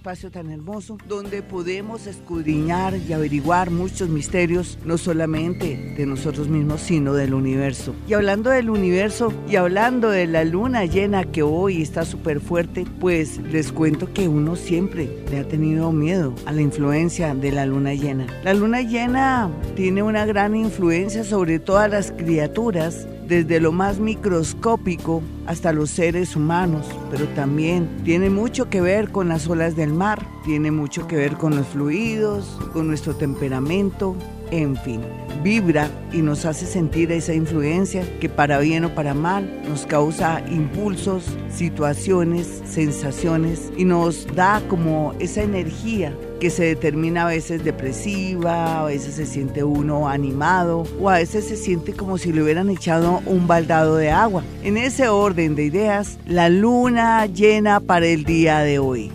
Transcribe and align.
espacio 0.00 0.30
tan 0.30 0.50
hermoso 0.50 0.96
donde 1.06 1.42
podemos 1.42 2.06
escudriñar 2.06 2.94
y 2.96 3.12
averiguar 3.12 3.70
muchos 3.70 4.08
misterios, 4.08 4.78
no 4.82 4.96
solamente 4.96 5.94
de 5.94 6.06
nosotros 6.06 6.48
mismos, 6.48 6.80
sino 6.80 7.12
del 7.12 7.34
universo. 7.34 7.94
Y 8.08 8.14
hablando 8.14 8.48
del 8.48 8.70
universo 8.70 9.30
y 9.46 9.56
hablando 9.56 10.08
de 10.08 10.26
la 10.26 10.44
luna 10.44 10.86
llena 10.86 11.30
que 11.30 11.42
hoy 11.42 11.82
está 11.82 12.06
súper 12.06 12.40
fuerte, 12.40 12.86
pues 12.98 13.36
les 13.52 13.72
cuento 13.72 14.10
que 14.10 14.26
uno 14.26 14.56
siempre 14.56 15.22
le 15.30 15.40
ha 15.40 15.46
tenido 15.46 15.92
miedo 15.92 16.34
a 16.46 16.52
la 16.52 16.62
influencia 16.62 17.34
de 17.34 17.52
la 17.52 17.66
luna 17.66 17.92
llena. 17.92 18.26
La 18.42 18.54
luna 18.54 18.80
llena 18.80 19.50
tiene 19.76 20.02
una 20.02 20.24
gran 20.24 20.56
influencia 20.56 21.24
sobre 21.24 21.58
todas 21.58 21.90
las 21.90 22.10
criaturas 22.12 23.06
desde 23.28 23.60
lo 23.60 23.70
más 23.70 24.00
microscópico 24.00 25.22
hasta 25.50 25.72
los 25.72 25.90
seres 25.90 26.36
humanos, 26.36 26.86
pero 27.10 27.26
también 27.30 27.88
tiene 28.04 28.30
mucho 28.30 28.70
que 28.70 28.80
ver 28.80 29.10
con 29.10 29.28
las 29.28 29.48
olas 29.48 29.74
del 29.74 29.92
mar, 29.92 30.24
tiene 30.44 30.70
mucho 30.70 31.08
que 31.08 31.16
ver 31.16 31.32
con 31.32 31.56
los 31.56 31.66
fluidos, 31.66 32.56
con 32.72 32.86
nuestro 32.86 33.16
temperamento, 33.16 34.14
en 34.52 34.76
fin, 34.76 35.00
vibra 35.42 35.90
y 36.12 36.18
nos 36.22 36.44
hace 36.44 36.66
sentir 36.66 37.10
esa 37.10 37.34
influencia 37.34 38.04
que 38.20 38.28
para 38.28 38.58
bien 38.58 38.84
o 38.84 38.94
para 38.94 39.12
mal 39.12 39.62
nos 39.68 39.86
causa 39.86 40.40
impulsos, 40.48 41.24
situaciones, 41.52 42.62
sensaciones 42.64 43.72
y 43.76 43.84
nos 43.84 44.26
da 44.34 44.62
como 44.68 45.14
esa 45.18 45.42
energía 45.42 46.16
que 46.40 46.50
se 46.50 46.64
determina 46.64 47.24
a 47.24 47.28
veces 47.28 47.62
depresiva, 47.62 48.80
a 48.80 48.84
veces 48.86 49.14
se 49.14 49.26
siente 49.26 49.62
uno 49.62 50.08
animado 50.08 50.84
o 50.98 51.10
a 51.10 51.18
veces 51.18 51.46
se 51.46 51.56
siente 51.56 51.92
como 51.92 52.16
si 52.16 52.32
le 52.32 52.42
hubieran 52.42 52.70
echado 52.70 53.20
un 53.26 53.46
baldado 53.46 53.96
de 53.96 54.10
agua. 54.10 54.42
En 54.62 54.78
ese 54.78 55.08
orden 55.08 55.39
de 55.48 55.64
ideas, 55.64 56.18
la 56.26 56.50
luna 56.50 57.24
llena 57.24 57.80
para 57.80 58.06
el 58.06 58.24
día 58.24 58.58
de 58.58 58.78
hoy. 58.78 59.10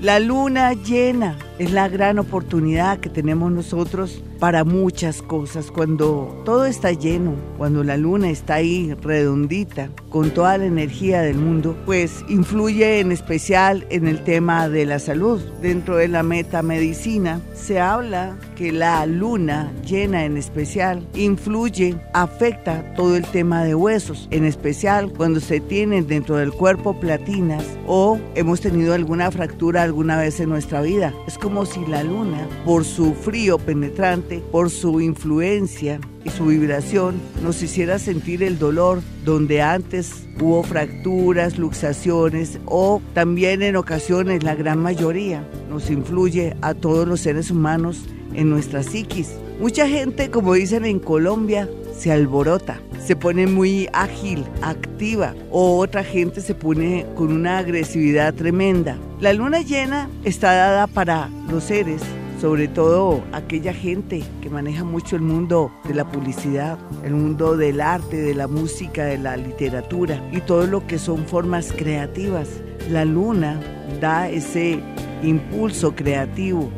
La 0.00 0.18
luna 0.18 0.72
llena 0.72 1.36
es 1.62 1.70
la 1.70 1.88
gran 1.88 2.18
oportunidad 2.18 2.98
que 2.98 3.08
tenemos 3.08 3.52
nosotros 3.52 4.20
para 4.40 4.64
muchas 4.64 5.22
cosas. 5.22 5.70
Cuando 5.70 6.42
todo 6.44 6.66
está 6.66 6.90
lleno, 6.90 7.36
cuando 7.56 7.84
la 7.84 7.96
luna 7.96 8.30
está 8.30 8.54
ahí 8.54 8.92
redondita, 9.00 9.88
con 10.08 10.30
toda 10.30 10.58
la 10.58 10.64
energía 10.64 11.22
del 11.22 11.36
mundo, 11.36 11.76
pues 11.86 12.24
influye 12.28 12.98
en 12.98 13.12
especial 13.12 13.86
en 13.90 14.08
el 14.08 14.24
tema 14.24 14.68
de 14.68 14.86
la 14.86 14.98
salud. 14.98 15.40
Dentro 15.60 15.96
de 15.96 16.08
la 16.08 16.24
metamedicina 16.24 17.40
se 17.54 17.78
habla 17.78 18.36
que 18.56 18.72
la 18.72 19.06
luna 19.06 19.72
llena 19.86 20.24
en 20.24 20.36
especial 20.36 21.06
influye, 21.14 21.96
afecta 22.12 22.92
todo 22.94 23.14
el 23.14 23.24
tema 23.24 23.62
de 23.62 23.76
huesos, 23.76 24.26
en 24.32 24.44
especial 24.44 25.12
cuando 25.16 25.38
se 25.38 25.60
tienen 25.60 26.08
dentro 26.08 26.36
del 26.38 26.52
cuerpo 26.52 26.98
platinas 26.98 27.64
o 27.86 28.18
hemos 28.34 28.60
tenido 28.60 28.94
alguna 28.94 29.30
fractura 29.30 29.82
alguna 29.82 30.16
vez 30.16 30.40
en 30.40 30.48
nuestra 30.48 30.82
vida. 30.82 31.14
Es 31.28 31.38
como 31.38 31.51
si 31.66 31.84
la 31.86 32.02
luna, 32.02 32.48
por 32.64 32.84
su 32.84 33.12
frío 33.12 33.58
penetrante, 33.58 34.42
por 34.50 34.70
su 34.70 35.00
influencia 35.02 36.00
y 36.24 36.30
su 36.30 36.46
vibración, 36.46 37.20
nos 37.42 37.62
hiciera 37.62 37.98
sentir 37.98 38.42
el 38.42 38.58
dolor 38.58 39.02
donde 39.24 39.60
antes 39.60 40.26
hubo 40.40 40.62
fracturas, 40.62 41.58
luxaciones 41.58 42.58
o 42.64 43.02
también 43.12 43.62
en 43.62 43.76
ocasiones, 43.76 44.42
la 44.42 44.54
gran 44.54 44.78
mayoría, 44.78 45.46
nos 45.68 45.90
influye 45.90 46.56
a 46.62 46.72
todos 46.72 47.06
los 47.06 47.20
seres 47.20 47.50
humanos 47.50 48.06
en 48.32 48.48
nuestra 48.48 48.82
psiquis. 48.82 49.32
Mucha 49.60 49.86
gente, 49.86 50.30
como 50.30 50.54
dicen 50.54 50.86
en 50.86 50.98
Colombia, 50.98 51.68
se 52.02 52.10
alborota, 52.10 52.80
se 52.98 53.14
pone 53.14 53.46
muy 53.46 53.88
ágil, 53.92 54.44
activa, 54.60 55.36
o 55.52 55.78
otra 55.78 56.02
gente 56.02 56.40
se 56.40 56.52
pone 56.52 57.06
con 57.14 57.32
una 57.32 57.58
agresividad 57.58 58.34
tremenda. 58.34 58.98
La 59.20 59.32
luna 59.32 59.60
llena 59.60 60.10
está 60.24 60.52
dada 60.52 60.88
para 60.88 61.30
los 61.48 61.62
seres, 61.62 62.02
sobre 62.40 62.66
todo 62.66 63.22
aquella 63.30 63.72
gente 63.72 64.24
que 64.40 64.50
maneja 64.50 64.82
mucho 64.82 65.14
el 65.14 65.22
mundo 65.22 65.70
de 65.84 65.94
la 65.94 66.04
publicidad, 66.04 66.76
el 67.04 67.12
mundo 67.14 67.56
del 67.56 67.80
arte, 67.80 68.16
de 68.16 68.34
la 68.34 68.48
música, 68.48 69.04
de 69.04 69.18
la 69.18 69.36
literatura 69.36 70.20
y 70.32 70.40
todo 70.40 70.66
lo 70.66 70.84
que 70.88 70.98
son 70.98 71.24
formas 71.26 71.70
creativas. 71.70 72.48
La 72.90 73.04
luna 73.04 73.60
da 74.00 74.28
ese 74.28 74.80
impulso 75.22 75.94
creativo, 75.94 76.68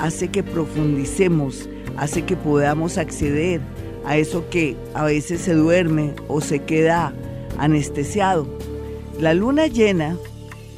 hace 0.00 0.26
que 0.26 0.42
profundicemos, 0.42 1.68
hace 1.96 2.22
que 2.22 2.34
podamos 2.34 2.98
acceder 2.98 3.60
a 4.04 4.16
eso 4.16 4.48
que 4.50 4.76
a 4.94 5.04
veces 5.04 5.40
se 5.40 5.54
duerme 5.54 6.14
o 6.28 6.40
se 6.40 6.60
queda 6.60 7.12
anestesiado. 7.58 8.46
La 9.20 9.34
luna 9.34 9.66
llena 9.66 10.16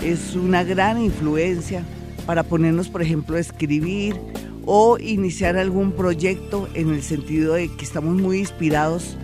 es 0.02 0.34
una 0.34 0.64
gran 0.64 1.00
influencia 1.00 1.84
para 2.26 2.42
ponernos, 2.42 2.88
por 2.88 3.02
ejemplo, 3.02 3.36
a 3.36 3.40
escribir 3.40 4.20
o 4.66 4.98
iniciar 4.98 5.56
algún 5.56 5.92
proyecto 5.92 6.68
en 6.74 6.90
el 6.90 7.02
sentido 7.02 7.54
de 7.54 7.68
que 7.68 7.84
estamos 7.84 8.14
muy 8.16 8.38
inspirados 8.38 9.16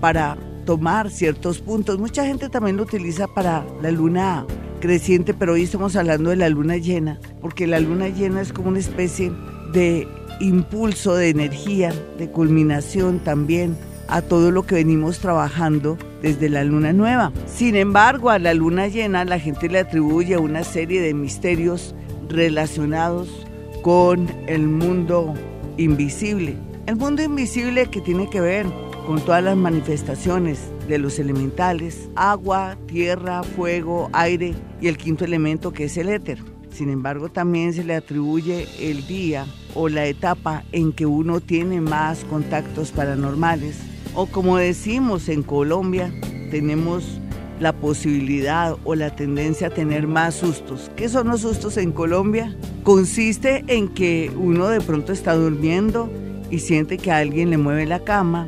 para 0.00 0.36
tomar 0.64 1.10
ciertos 1.10 1.60
puntos. 1.60 1.98
Mucha 1.98 2.24
gente 2.24 2.48
también 2.48 2.76
lo 2.76 2.82
utiliza 2.82 3.26
para 3.26 3.64
la 3.80 3.90
luna 3.90 4.44
creciente, 4.80 5.34
pero 5.34 5.54
hoy 5.54 5.62
estamos 5.62 5.96
hablando 5.96 6.30
de 6.30 6.36
la 6.36 6.48
luna 6.48 6.76
llena, 6.76 7.18
porque 7.40 7.66
la 7.66 7.80
luna 7.80 8.08
llena 8.08 8.40
es 8.40 8.52
como 8.52 8.68
una 8.68 8.78
especie 8.78 9.32
de 9.72 10.06
impulso 10.40 11.14
de 11.14 11.30
energía, 11.30 11.92
de 12.18 12.30
culminación 12.30 13.18
también 13.20 13.76
a 14.08 14.22
todo 14.22 14.50
lo 14.50 14.64
que 14.64 14.76
venimos 14.76 15.18
trabajando 15.18 15.98
desde 16.22 16.48
la 16.48 16.64
luna 16.64 16.92
nueva. 16.92 17.32
Sin 17.46 17.76
embargo, 17.76 18.30
a 18.30 18.38
la 18.38 18.54
luna 18.54 18.88
llena 18.88 19.24
la 19.24 19.38
gente 19.38 19.68
le 19.68 19.80
atribuye 19.80 20.36
una 20.38 20.64
serie 20.64 21.00
de 21.00 21.14
misterios 21.14 21.94
relacionados 22.28 23.46
con 23.82 24.28
el 24.46 24.66
mundo 24.66 25.34
invisible. 25.76 26.56
El 26.86 26.96
mundo 26.96 27.22
invisible 27.22 27.86
que 27.86 28.00
tiene 28.00 28.28
que 28.30 28.40
ver 28.40 28.66
con 29.06 29.20
todas 29.20 29.42
las 29.42 29.56
manifestaciones 29.56 30.70
de 30.88 30.98
los 30.98 31.18
elementales, 31.18 32.08
agua, 32.16 32.76
tierra, 32.86 33.42
fuego, 33.42 34.08
aire 34.12 34.54
y 34.80 34.88
el 34.88 34.96
quinto 34.96 35.24
elemento 35.24 35.72
que 35.72 35.84
es 35.84 35.96
el 35.96 36.08
éter. 36.08 36.38
Sin 36.78 36.90
embargo, 36.90 37.28
también 37.28 37.72
se 37.72 37.82
le 37.82 37.96
atribuye 37.96 38.68
el 38.78 39.04
día 39.08 39.46
o 39.74 39.88
la 39.88 40.06
etapa 40.06 40.62
en 40.70 40.92
que 40.92 41.06
uno 41.06 41.40
tiene 41.40 41.80
más 41.80 42.22
contactos 42.30 42.92
paranormales. 42.92 43.78
O 44.14 44.26
como 44.26 44.58
decimos 44.58 45.28
en 45.28 45.42
Colombia, 45.42 46.14
tenemos 46.52 47.20
la 47.58 47.72
posibilidad 47.72 48.76
o 48.84 48.94
la 48.94 49.10
tendencia 49.16 49.66
a 49.66 49.70
tener 49.70 50.06
más 50.06 50.36
sustos. 50.36 50.88
¿Qué 50.94 51.08
son 51.08 51.26
los 51.26 51.40
sustos 51.40 51.76
en 51.78 51.90
Colombia? 51.90 52.56
Consiste 52.84 53.64
en 53.66 53.88
que 53.88 54.30
uno 54.36 54.68
de 54.68 54.80
pronto 54.80 55.12
está 55.12 55.34
durmiendo 55.34 56.08
y 56.48 56.60
siente 56.60 56.96
que 56.96 57.10
alguien 57.10 57.50
le 57.50 57.58
mueve 57.58 57.86
la 57.86 58.04
cama 58.04 58.46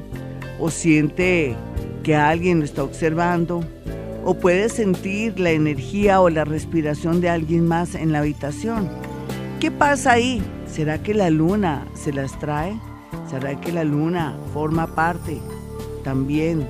o 0.60 0.70
siente 0.70 1.56
que 2.04 2.14
alguien 2.14 2.60
lo 2.60 2.64
está 2.64 2.84
observando 2.84 3.64
o 4.25 4.34
puede 4.34 4.69
sentir 4.69 5.38
la 5.41 5.50
energía 5.50 6.20
o 6.20 6.28
la 6.28 6.44
respiración 6.44 7.20
de 7.20 7.28
alguien 7.28 7.66
más 7.66 7.94
en 7.94 8.12
la 8.12 8.20
habitación. 8.20 8.88
¿Qué 9.60 9.70
pasa 9.70 10.12
ahí? 10.12 10.42
¿Será 10.66 11.03
que 11.03 11.14
la 11.14 11.31
luna 11.31 11.86
se 11.94 12.12
las 12.12 12.38
trae? 12.38 12.78
¿Será 13.28 13.60
que 13.60 13.72
la 13.72 13.84
luna 13.84 14.36
forma 14.53 14.94
parte 14.94 15.38
también 16.05 16.67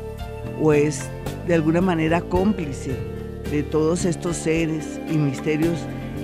o 0.61 0.73
es 0.73 1.09
de 1.47 1.55
alguna 1.55 1.81
manera 1.81 2.21
cómplice 2.21 2.97
de 3.51 3.63
todos 3.63 4.05
estos 4.05 4.37
seres 4.37 5.01
y 5.11 5.17
misterios 5.17 5.79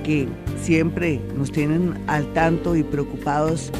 que 0.05 0.29
siempre 0.61 1.21
nos 1.37 1.51
tienen 1.51 1.95
al 2.07 2.33
tanto 2.33 2.77
y 2.77 2.83
preocupados 2.83 3.73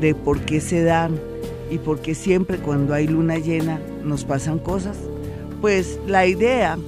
de 0.00 0.14
por 0.14 0.40
qué 0.40 0.60
se 0.60 0.82
dan 0.82 1.18
y 1.70 1.78
por 1.78 2.00
qué 2.00 2.14
siempre 2.14 2.58
cuando 2.58 2.92
hay 2.94 3.06
luna 3.06 3.38
llena 3.38 3.80
nos 4.04 4.24
pasan 4.24 4.58
cosas. 4.58 4.98
Pues 5.60 6.00
la 6.06 6.26
idea 6.26 6.78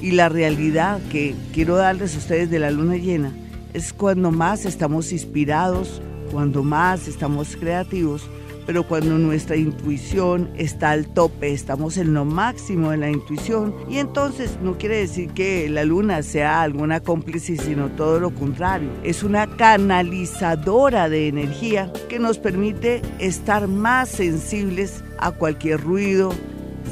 y 0.00 0.12
la 0.12 0.28
realidad 0.28 1.00
que 1.10 1.34
quiero 1.52 1.76
darles 1.76 2.14
a 2.14 2.18
ustedes 2.18 2.50
de 2.50 2.58
la 2.60 2.70
luna 2.70 2.96
llena 2.96 3.32
es 3.72 3.92
cuando 3.92 4.30
más 4.30 4.66
estamos 4.66 5.10
inspirados, 5.10 6.00
cuando 6.30 6.62
más 6.62 7.08
estamos 7.08 7.56
creativos, 7.56 8.28
pero 8.66 8.86
cuando 8.86 9.18
nuestra 9.18 9.56
intuición 9.56 10.48
está 10.56 10.92
al 10.92 11.06
tope, 11.06 11.52
estamos 11.52 11.96
en 11.96 12.14
lo 12.14 12.24
máximo 12.24 12.92
de 12.92 12.98
la 12.98 13.10
intuición 13.10 13.74
y 13.90 13.98
entonces 13.98 14.58
no 14.62 14.78
quiere 14.78 14.98
decir 14.98 15.30
que 15.30 15.68
la 15.68 15.84
luna 15.84 16.22
sea 16.22 16.62
alguna 16.62 17.00
cómplice, 17.00 17.56
sino 17.56 17.88
todo 17.90 18.20
lo 18.20 18.30
contrario. 18.30 18.90
Es 19.02 19.22
una 19.22 19.46
canalizadora 19.56 21.08
de 21.08 21.28
energía 21.28 21.92
que 22.08 22.18
nos 22.18 22.38
permite 22.38 23.02
estar 23.18 23.66
más 23.68 24.08
sensibles 24.08 25.02
a 25.18 25.32
cualquier 25.32 25.80
ruido, 25.80 26.32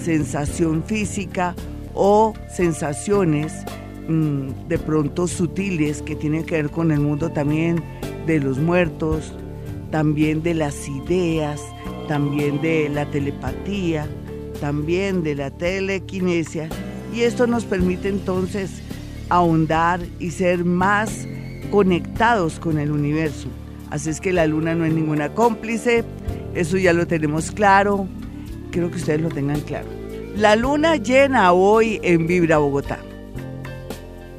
sensación 0.02 0.82
física 0.84 1.54
o 1.94 2.34
sensaciones 2.48 3.52
mm, 4.08 4.68
de 4.68 4.78
pronto 4.78 5.26
sutiles 5.26 6.02
que 6.02 6.16
tienen 6.16 6.44
que 6.44 6.56
ver 6.56 6.70
con 6.70 6.90
el 6.90 7.00
mundo 7.00 7.30
también 7.30 7.82
de 8.26 8.40
los 8.40 8.58
muertos, 8.58 9.32
también 9.90 10.42
de 10.42 10.54
las 10.54 10.88
ideas, 10.88 11.60
también 12.08 12.60
de 12.62 12.88
la 12.88 13.10
telepatía, 13.10 14.06
también 14.60 15.22
de 15.22 15.34
la 15.34 15.50
telequinesia. 15.50 16.68
Y 17.14 17.22
esto 17.22 17.46
nos 17.46 17.64
permite 17.64 18.08
entonces 18.08 18.82
ahondar 19.28 20.00
y 20.18 20.30
ser 20.30 20.64
más 20.64 21.26
conectados 21.70 22.58
con 22.58 22.78
el 22.78 22.90
universo. 22.90 23.48
Así 23.90 24.10
es 24.10 24.20
que 24.20 24.32
la 24.32 24.46
luna 24.46 24.74
no 24.74 24.84
es 24.84 24.94
ninguna 24.94 25.34
cómplice, 25.34 26.04
eso 26.54 26.78
ya 26.78 26.92
lo 26.92 27.06
tenemos 27.06 27.50
claro, 27.50 28.06
creo 28.72 28.90
que 28.90 28.96
ustedes 28.96 29.20
lo 29.20 29.28
tengan 29.28 29.60
claro. 29.60 29.86
La 30.36 30.56
luna 30.56 30.96
llena 30.96 31.52
hoy 31.52 32.00
en 32.02 32.26
Vibra 32.26 32.58
Bogotá. 32.58 32.98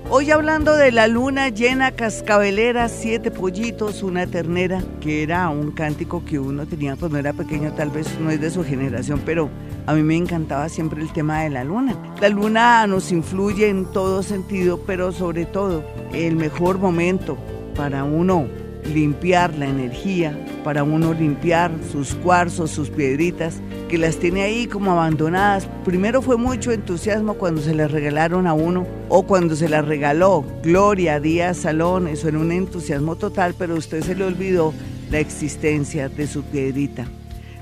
Hoy 0.09 0.31
hablando 0.31 0.75
de 0.75 0.91
la 0.91 1.07
luna 1.07 1.49
llena 1.49 1.91
cascabelera, 1.91 2.89
siete 2.89 3.31
pollitos, 3.31 4.03
una 4.03 4.27
ternera, 4.27 4.83
que 4.99 5.23
era 5.23 5.47
un 5.49 5.71
cántico 5.71 6.23
que 6.25 6.39
uno 6.39 6.65
tenía 6.65 6.95
cuando 6.95 7.17
era 7.17 7.31
pequeño, 7.31 7.73
tal 7.73 7.89
vez 7.89 8.19
no 8.19 8.29
es 8.29 8.41
de 8.41 8.51
su 8.51 8.63
generación, 8.63 9.21
pero 9.25 9.49
a 9.85 9.93
mí 9.93 10.03
me 10.03 10.17
encantaba 10.17 10.67
siempre 10.67 11.01
el 11.01 11.11
tema 11.13 11.43
de 11.43 11.51
la 11.51 11.63
luna. 11.63 11.95
La 12.19 12.29
luna 12.29 12.85
nos 12.85 13.11
influye 13.11 13.69
en 13.69 13.85
todo 13.85 14.23
sentido, 14.23 14.81
pero 14.85 15.11
sobre 15.11 15.45
todo 15.45 15.83
el 16.11 16.35
mejor 16.35 16.79
momento 16.79 17.37
para 17.75 18.03
uno 18.03 18.47
limpiar 18.93 19.55
la 19.55 19.67
energía, 19.67 20.37
para 20.63 20.83
uno 20.83 21.13
limpiar 21.13 21.71
sus 21.91 22.13
cuarzos, 22.15 22.71
sus 22.71 22.89
piedritas, 22.89 23.61
las 23.97 24.17
tiene 24.17 24.43
ahí 24.43 24.67
como 24.67 24.91
abandonadas. 24.91 25.67
Primero 25.85 26.21
fue 26.21 26.37
mucho 26.37 26.71
entusiasmo 26.71 27.35
cuando 27.35 27.61
se 27.61 27.75
las 27.75 27.91
regalaron 27.91 28.47
a 28.47 28.53
uno 28.53 28.87
o 29.09 29.23
cuando 29.23 29.55
se 29.55 29.69
las 29.69 29.85
regaló 29.85 30.45
Gloria 30.63 31.19
Díaz 31.19 31.57
Salón, 31.57 32.07
eso 32.07 32.27
un 32.29 32.51
entusiasmo 32.51 33.15
total, 33.15 33.55
pero 33.57 33.75
usted 33.75 34.01
se 34.01 34.15
le 34.15 34.25
olvidó 34.25 34.73
la 35.11 35.19
existencia 35.19 36.09
de 36.09 36.27
su 36.27 36.43
piedrita. 36.43 37.05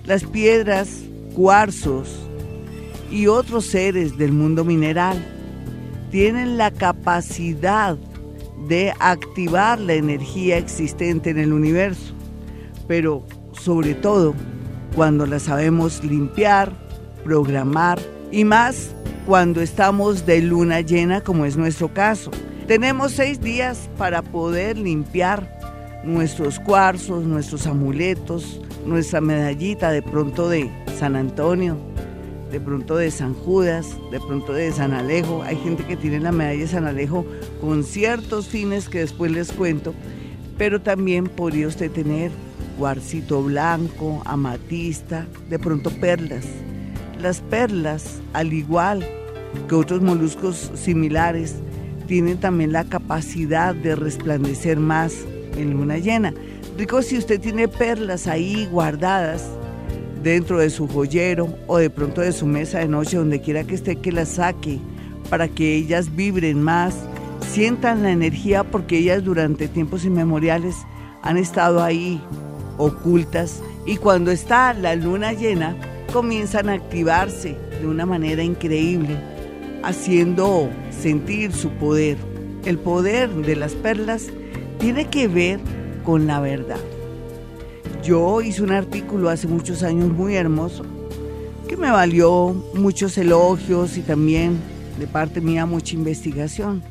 Las 0.05 0.23
piedras, 0.23 1.03
cuarzos 1.33 2.09
y 3.11 3.27
otros 3.27 3.65
seres 3.65 4.17
del 4.17 4.31
mundo 4.31 4.63
mineral 4.63 5.17
tienen 6.11 6.57
la 6.57 6.71
capacidad 6.71 7.97
de 8.67 8.93
activar 8.99 9.79
la 9.79 9.93
energía 9.93 10.57
existente 10.57 11.31
en 11.31 11.39
el 11.39 11.51
universo, 11.51 12.13
pero 12.87 13.25
sobre 13.53 13.95
todo 13.95 14.33
cuando 14.95 15.25
la 15.25 15.39
sabemos 15.39 16.03
limpiar, 16.03 16.71
programar 17.23 17.99
y 18.31 18.43
más 18.43 18.91
cuando 19.25 19.61
estamos 19.61 20.25
de 20.25 20.41
luna 20.41 20.81
llena 20.81 21.21
como 21.21 21.45
es 21.45 21.57
nuestro 21.57 21.93
caso. 21.93 22.31
Tenemos 22.67 23.13
seis 23.13 23.41
días 23.41 23.89
para 23.97 24.21
poder 24.21 24.77
limpiar 24.77 25.59
nuestros 26.03 26.59
cuarzos, 26.59 27.25
nuestros 27.25 27.67
amuletos, 27.67 28.59
nuestra 28.85 29.21
medallita 29.21 29.91
de 29.91 30.01
pronto 30.01 30.49
de 30.49 30.71
San 30.97 31.15
Antonio, 31.15 31.77
de 32.51 32.59
pronto 32.59 32.97
de 32.97 33.11
San 33.11 33.33
Judas, 33.33 33.87
de 34.11 34.19
pronto 34.19 34.53
de 34.53 34.71
San 34.71 34.93
Alejo. 34.93 35.43
Hay 35.43 35.57
gente 35.57 35.83
que 35.85 35.97
tiene 35.97 36.19
la 36.19 36.31
medalla 36.31 36.59
de 36.59 36.67
San 36.67 36.85
Alejo 36.85 37.25
con 37.59 37.83
ciertos 37.83 38.47
fines 38.47 38.89
que 38.89 38.99
después 38.99 39.31
les 39.31 39.51
cuento, 39.51 39.93
pero 40.57 40.81
también 40.81 41.25
podría 41.27 41.67
usted 41.67 41.91
tener 41.91 42.31
cuarcito 42.81 43.43
blanco, 43.43 44.23
amatista, 44.25 45.27
de 45.51 45.59
pronto 45.59 45.91
perlas. 45.91 46.43
Las 47.21 47.39
perlas, 47.39 48.19
al 48.33 48.53
igual 48.53 49.07
que 49.69 49.75
otros 49.75 50.01
moluscos 50.01 50.71
similares, 50.73 51.57
tienen 52.07 52.39
también 52.39 52.71
la 52.71 52.83
capacidad 52.85 53.75
de 53.75 53.95
resplandecer 53.95 54.79
más 54.79 55.13
en 55.55 55.73
luna 55.73 55.99
llena. 55.99 56.33
Rico 56.75 57.03
si 57.03 57.19
usted 57.19 57.39
tiene 57.39 57.67
perlas 57.67 58.25
ahí 58.25 58.67
guardadas, 58.71 59.47
dentro 60.23 60.57
de 60.57 60.71
su 60.71 60.87
joyero 60.87 61.55
o 61.67 61.77
de 61.77 61.91
pronto 61.91 62.21
de 62.21 62.31
su 62.31 62.47
mesa 62.47 62.79
de 62.79 62.87
noche, 62.87 63.17
donde 63.17 63.41
quiera 63.41 63.63
que 63.63 63.75
esté, 63.75 63.97
que 63.97 64.11
las 64.11 64.29
saque 64.29 64.79
para 65.29 65.47
que 65.47 65.75
ellas 65.75 66.15
vibren 66.15 66.63
más, 66.63 66.95
sientan 67.47 68.01
la 68.01 68.09
energía 68.09 68.63
porque 68.63 68.97
ellas 68.97 69.23
durante 69.23 69.67
tiempos 69.67 70.03
inmemoriales 70.03 70.77
han 71.21 71.37
estado 71.37 71.83
ahí 71.83 72.19
ocultas 72.77 73.61
y 73.85 73.97
cuando 73.97 74.31
está 74.31 74.73
la 74.73 74.95
luna 74.95 75.33
llena 75.33 75.75
comienzan 76.11 76.69
a 76.69 76.73
activarse 76.73 77.57
de 77.79 77.87
una 77.87 78.05
manera 78.05 78.43
increíble, 78.43 79.17
haciendo 79.83 80.69
sentir 80.91 81.53
su 81.53 81.69
poder. 81.71 82.17
El 82.65 82.77
poder 82.77 83.29
de 83.29 83.55
las 83.55 83.73
perlas 83.73 84.27
tiene 84.79 85.05
que 85.05 85.27
ver 85.27 85.59
con 86.03 86.27
la 86.27 86.39
verdad. 86.39 86.79
Yo 88.03 88.41
hice 88.41 88.63
un 88.63 88.71
artículo 88.71 89.29
hace 89.29 89.47
muchos 89.47 89.83
años 89.83 90.09
muy 90.09 90.35
hermoso 90.35 90.83
que 91.67 91.77
me 91.77 91.91
valió 91.91 92.53
muchos 92.73 93.17
elogios 93.17 93.97
y 93.97 94.01
también 94.01 94.59
de 94.99 95.07
parte 95.07 95.39
mía 95.39 95.65
mucha 95.65 95.95
investigación. 95.95 96.83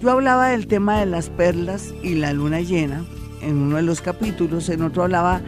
Yo 0.00 0.10
hablaba 0.10 0.48
del 0.48 0.66
tema 0.66 1.00
de 1.00 1.06
las 1.06 1.30
perlas 1.30 1.92
y 2.02 2.14
la 2.14 2.32
luna 2.32 2.60
llena 2.60 3.04
en 3.44 3.56
uno 3.56 3.76
de 3.76 3.82
los 3.82 4.00
capítulos, 4.00 4.68
en 4.68 4.82
otro 4.82 5.04
hablaba 5.04 5.40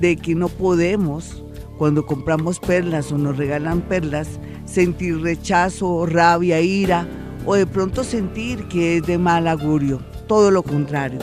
de 0.00 0.16
que 0.16 0.34
no 0.34 0.48
podemos, 0.48 1.44
cuando 1.78 2.06
compramos 2.06 2.60
perlas 2.60 3.12
o 3.12 3.18
nos 3.18 3.36
regalan 3.36 3.80
perlas, 3.80 4.28
sentir 4.64 5.20
rechazo, 5.20 6.06
rabia, 6.06 6.60
ira 6.60 7.06
o 7.46 7.54
de 7.54 7.66
pronto 7.66 8.04
sentir 8.04 8.68
que 8.68 8.98
es 8.98 9.02
de 9.06 9.18
mal 9.18 9.48
augurio. 9.48 10.00
Todo 10.26 10.50
lo 10.50 10.62
contrario 10.62 11.20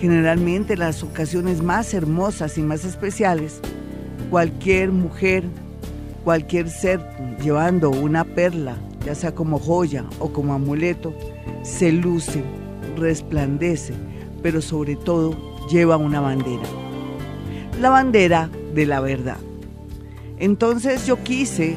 generalmente 0.00 0.76
las 0.76 1.02
ocasiones 1.02 1.62
más 1.62 1.94
hermosas 1.94 2.58
y 2.58 2.62
más 2.62 2.84
especiales, 2.84 3.60
cualquier 4.30 4.92
mujer, 4.92 5.44
cualquier 6.24 6.68
ser 6.68 7.00
llevando 7.42 7.90
una 7.90 8.24
perla, 8.24 8.76
ya 9.04 9.14
sea 9.14 9.34
como 9.34 9.58
joya 9.58 10.04
o 10.18 10.32
como 10.32 10.54
amuleto, 10.54 11.14
se 11.62 11.92
luce, 11.92 12.42
resplandece, 12.96 13.94
pero 14.46 14.62
sobre 14.62 14.94
todo 14.94 15.36
lleva 15.68 15.96
una 15.96 16.20
bandera. 16.20 16.62
La 17.80 17.90
bandera 17.90 18.48
de 18.76 18.86
la 18.86 19.00
verdad. 19.00 19.38
Entonces 20.38 21.04
yo 21.04 21.20
quise 21.24 21.74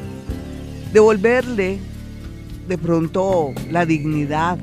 devolverle 0.92 1.80
de 2.68 2.78
pronto 2.78 3.50
la 3.72 3.84
dignidad 3.86 4.56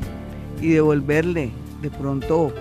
y 0.62 0.70
devolverle 0.70 1.52
de 1.82 1.90
pronto 1.90 2.54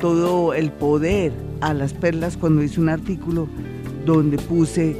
todo 0.00 0.54
el 0.54 0.72
poder 0.72 1.34
a 1.60 1.74
las 1.74 1.92
perlas 1.92 2.38
cuando 2.38 2.62
hice 2.62 2.80
un 2.80 2.88
artículo 2.88 3.46
donde 4.06 4.38
puse 4.38 4.96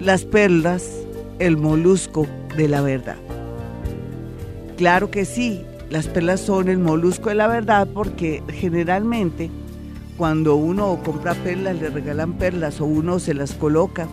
las 0.00 0.24
perlas, 0.24 0.90
el 1.38 1.56
molusco 1.56 2.26
de 2.56 2.66
la 2.66 2.80
verdad. 2.80 3.18
Claro 4.76 5.12
que 5.12 5.24
sí, 5.24 5.62
las 5.90 6.08
perlas 6.08 6.40
son 6.40 6.68
el 6.68 6.78
molusco 6.78 7.28
de 7.28 7.36
la 7.36 7.46
verdad 7.46 7.86
porque 7.92 8.42
generalmente 8.48 9.50
cuando 10.16 10.56
uno 10.56 10.98
compra 11.04 11.34
perlas, 11.34 11.76
le 11.76 11.90
regalan 11.90 12.34
perlas 12.34 12.80
o 12.80 12.86
uno 12.86 13.18
se 13.18 13.34
las 13.34 13.52
coloca, 13.52 14.08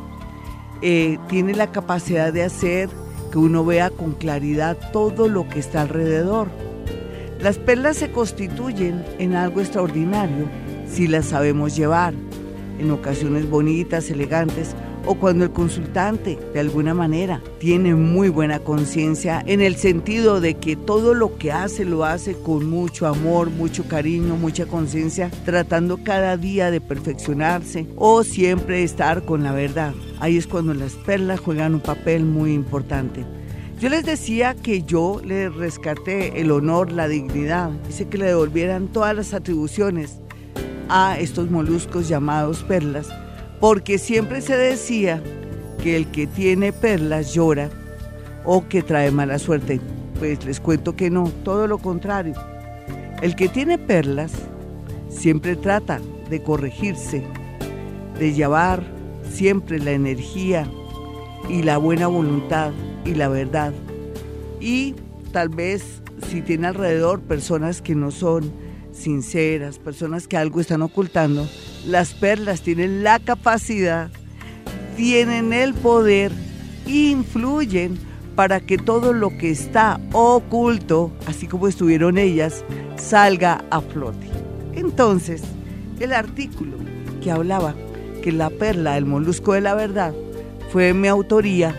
eh, 0.81 1.17
tiene 1.29 1.53
la 1.55 1.71
capacidad 1.71 2.33
de 2.33 2.43
hacer 2.43 2.89
que 3.31 3.37
uno 3.37 3.65
vea 3.65 3.89
con 3.89 4.11
claridad 4.13 4.77
todo 4.91 5.27
lo 5.27 5.47
que 5.47 5.59
está 5.59 5.81
alrededor. 5.81 6.49
Las 7.39 7.57
perlas 7.57 7.97
se 7.97 8.11
constituyen 8.11 9.03
en 9.17 9.33
algo 9.33 9.61
extraordinario 9.61 10.47
si 10.87 11.07
las 11.07 11.25
sabemos 11.25 11.75
llevar, 11.75 12.13
en 12.79 12.91
ocasiones 12.91 13.49
bonitas, 13.49 14.09
elegantes, 14.09 14.75
o 15.05 15.15
cuando 15.15 15.45
el 15.45 15.51
consultante 15.51 16.37
de 16.53 16.59
alguna 16.59 16.93
manera 16.93 17.41
tiene 17.59 17.95
muy 17.95 18.29
buena 18.29 18.59
conciencia 18.59 19.43
en 19.45 19.61
el 19.61 19.75
sentido 19.75 20.41
de 20.41 20.55
que 20.55 20.75
todo 20.75 21.13
lo 21.13 21.37
que 21.37 21.51
hace 21.51 21.85
lo 21.85 22.05
hace 22.05 22.33
con 22.33 22.69
mucho 22.69 23.07
amor, 23.07 23.49
mucho 23.49 23.87
cariño, 23.87 24.35
mucha 24.35 24.65
conciencia, 24.65 25.29
tratando 25.45 25.99
cada 26.03 26.37
día 26.37 26.71
de 26.71 26.81
perfeccionarse 26.81 27.87
o 27.95 28.23
siempre 28.23 28.83
estar 28.83 29.23
con 29.25 29.43
la 29.43 29.51
verdad. 29.51 29.93
Ahí 30.19 30.37
es 30.37 30.47
cuando 30.47 30.73
las 30.73 30.93
perlas 30.93 31.39
juegan 31.39 31.75
un 31.75 31.81
papel 31.81 32.23
muy 32.23 32.53
importante. 32.53 33.25
Yo 33.79 33.89
les 33.89 34.05
decía 34.05 34.55
que 34.55 34.83
yo 34.83 35.19
le 35.25 35.49
rescaté 35.49 36.39
el 36.39 36.51
honor, 36.51 36.91
la 36.91 37.09
dignidad, 37.09 37.71
hice 37.89 38.07
que 38.07 38.17
le 38.17 38.27
devolvieran 38.27 38.87
todas 38.87 39.13
las 39.13 39.33
atribuciones 39.33 40.19
a 40.87 41.17
estos 41.19 41.49
moluscos 41.51 42.07
llamados 42.07 42.63
perlas, 42.63 43.09
porque 43.63 43.97
siempre 43.97 44.41
se 44.41 44.57
decía 44.57 45.23
que 45.81 45.95
el 45.95 46.11
que 46.11 46.27
tiene 46.27 46.73
perlas 46.73 47.33
llora 47.33 47.69
o 48.43 48.67
que 48.67 48.81
trae 48.81 49.09
mala 49.09 49.39
suerte. 49.39 49.79
Pues 50.19 50.43
les 50.43 50.59
cuento 50.59 50.97
que 50.97 51.09
no, 51.09 51.31
todo 51.45 51.65
lo 51.65 51.77
contrario. 51.77 52.33
El 53.21 53.37
que 53.37 53.47
tiene 53.47 53.77
perlas 53.77 54.33
siempre 55.07 55.55
trata 55.55 56.01
de 56.29 56.43
corregirse, 56.43 57.23
de 58.19 58.33
llevar 58.33 58.83
siempre 59.31 59.79
la 59.79 59.91
energía 59.91 60.69
y 61.47 61.63
la 61.63 61.77
buena 61.77 62.07
voluntad 62.07 62.73
y 63.05 63.13
la 63.13 63.29
verdad. 63.29 63.71
Y 64.59 64.93
tal 65.31 65.47
vez 65.47 66.01
si 66.29 66.41
tiene 66.41 66.67
alrededor 66.67 67.21
personas 67.21 67.81
que 67.81 67.95
no 67.95 68.11
son 68.11 68.51
sinceras, 68.91 69.79
personas 69.79 70.27
que 70.27 70.35
algo 70.35 70.59
están 70.59 70.81
ocultando, 70.81 71.47
las 71.85 72.13
perlas 72.13 72.61
tienen 72.61 73.03
la 73.03 73.19
capacidad, 73.19 74.09
tienen 74.95 75.53
el 75.53 75.73
poder, 75.73 76.31
influyen 76.87 77.97
para 78.35 78.59
que 78.59 78.77
todo 78.77 79.13
lo 79.13 79.29
que 79.37 79.51
está 79.51 79.99
oculto, 80.11 81.11
así 81.27 81.47
como 81.47 81.67
estuvieron 81.67 82.17
ellas, 82.17 82.63
salga 82.97 83.63
a 83.69 83.81
flote. 83.81 84.27
Entonces, 84.75 85.43
el 85.99 86.13
artículo 86.13 86.77
que 87.21 87.31
hablaba 87.31 87.75
que 88.21 88.31
la 88.31 88.49
perla, 88.49 88.97
el 88.97 89.05
molusco 89.05 89.53
de 89.53 89.61
la 89.61 89.75
verdad, 89.75 90.13
fue 90.71 90.93
mi 90.93 91.07
autoría 91.07 91.75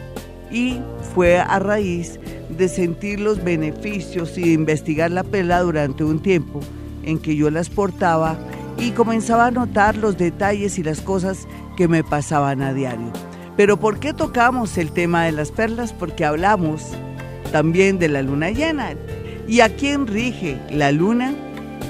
y 0.51 0.79
fue 1.15 1.39
a 1.39 1.59
raíz 1.59 2.21
de 2.57 2.69
sentir 2.69 3.19
los 3.19 3.43
beneficios 3.43 4.39
y 4.39 4.43
de 4.43 4.53
investigar 4.53 5.11
la 5.11 5.25
perla 5.25 5.61
durante 5.61 6.05
un 6.05 6.21
tiempo 6.21 6.61
en 7.03 7.19
que 7.19 7.35
yo 7.35 7.51
las 7.51 7.71
portaba 7.71 8.39
y 8.78 8.90
comenzaba 8.90 9.47
a 9.47 9.50
notar 9.50 9.97
los 9.97 10.16
detalles 10.16 10.78
y 10.78 10.83
las 10.83 11.00
cosas 11.00 11.47
que 11.76 11.88
me 11.88 12.04
pasaban 12.04 12.62
a 12.62 12.73
diario. 12.73 13.12
Pero 13.57 13.78
¿por 13.78 14.00
qué 14.00 14.12
tocamos 14.12 14.76
el 14.78 14.90
tema 14.90 15.25
de 15.25 15.33
las 15.33 15.52
perlas? 15.52 15.93
Porque 15.93 16.25
hablamos 16.25 16.83
también 17.52 17.99
de 17.99 18.09
la 18.09 18.23
luna 18.23 18.50
llena. 18.50 18.95
¿Y 19.47 19.61
a 19.61 19.75
quién 19.75 20.07
rige 20.07 20.59
la 20.71 20.90
luna? 20.90 21.35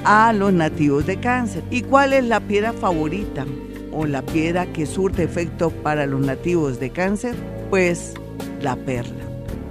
A 0.03 0.31
los 0.33 0.53
nativos 0.53 1.07
de 1.07 1.19
cáncer. 1.19 1.63
¿Y 1.71 1.81
cuál 1.81 2.13
es 2.13 2.23
la 2.23 2.39
piedra 2.39 2.73
favorita 2.73 3.45
o 3.91 4.05
la 4.05 4.21
piedra 4.21 4.67
que 4.67 4.85
surte 4.85 5.23
efecto 5.23 5.71
para 5.71 6.05
los 6.05 6.21
nativos 6.21 6.79
de 6.79 6.91
cáncer? 6.91 7.35
Pues 7.71 8.13
la 8.61 8.75
perla. 8.75 9.23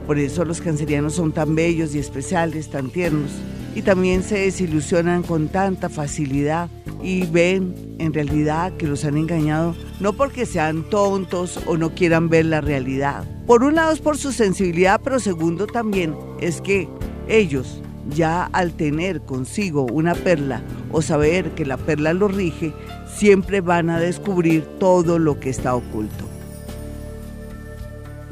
Por 0.06 0.18
eso 0.18 0.44
los 0.44 0.60
cancerianos 0.60 1.14
son 1.14 1.32
tan 1.32 1.54
bellos 1.54 1.94
y 1.94 1.98
especiales, 1.98 2.68
tan 2.70 2.90
tiernos. 2.90 3.30
Y 3.74 3.82
también 3.82 4.22
se 4.22 4.38
desilusionan 4.38 5.22
con 5.22 5.48
tanta 5.48 5.88
facilidad 5.88 6.68
y 7.02 7.26
ven 7.26 7.96
en 7.98 8.14
realidad 8.14 8.72
que 8.76 8.86
los 8.86 9.04
han 9.04 9.16
engañado 9.16 9.74
no 10.00 10.14
porque 10.14 10.46
sean 10.46 10.84
tontos 10.84 11.60
o 11.66 11.76
no 11.76 11.94
quieran 11.94 12.28
ver 12.28 12.46
la 12.46 12.60
realidad. 12.60 13.24
Por 13.46 13.62
un 13.62 13.74
lado 13.74 13.92
es 13.92 14.00
por 14.00 14.16
su 14.16 14.32
sensibilidad, 14.32 15.00
pero 15.02 15.18
segundo 15.18 15.66
también 15.66 16.14
es 16.40 16.60
que 16.60 16.88
ellos 17.28 17.82
ya 18.08 18.44
al 18.52 18.72
tener 18.72 19.22
consigo 19.22 19.84
una 19.84 20.14
perla 20.14 20.62
o 20.92 21.02
saber 21.02 21.50
que 21.52 21.64
la 21.64 21.76
perla 21.76 22.12
lo 22.12 22.28
rige, 22.28 22.72
siempre 23.14 23.60
van 23.60 23.90
a 23.90 23.98
descubrir 23.98 24.64
todo 24.78 25.18
lo 25.18 25.40
que 25.40 25.50
está 25.50 25.74
oculto. 25.74 26.24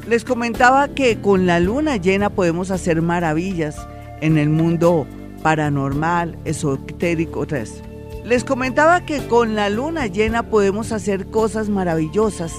Les 0.07 0.25
comentaba 0.25 0.89
que 0.89 1.21
con 1.21 1.45
la 1.45 1.59
luna 1.59 1.97
llena 1.97 2.29
podemos 2.29 2.71
hacer 2.71 3.01
maravillas 3.01 3.75
en 4.21 4.37
el 4.37 4.49
mundo 4.49 5.07
paranormal, 5.43 6.39
esotérico, 6.45 7.41
otra 7.41 7.63
Les 8.25 8.43
comentaba 8.43 9.05
que 9.05 9.27
con 9.27 9.53
la 9.53 9.69
luna 9.69 10.07
llena 10.07 10.49
podemos 10.49 10.91
hacer 10.91 11.27
cosas 11.27 11.69
maravillosas, 11.69 12.53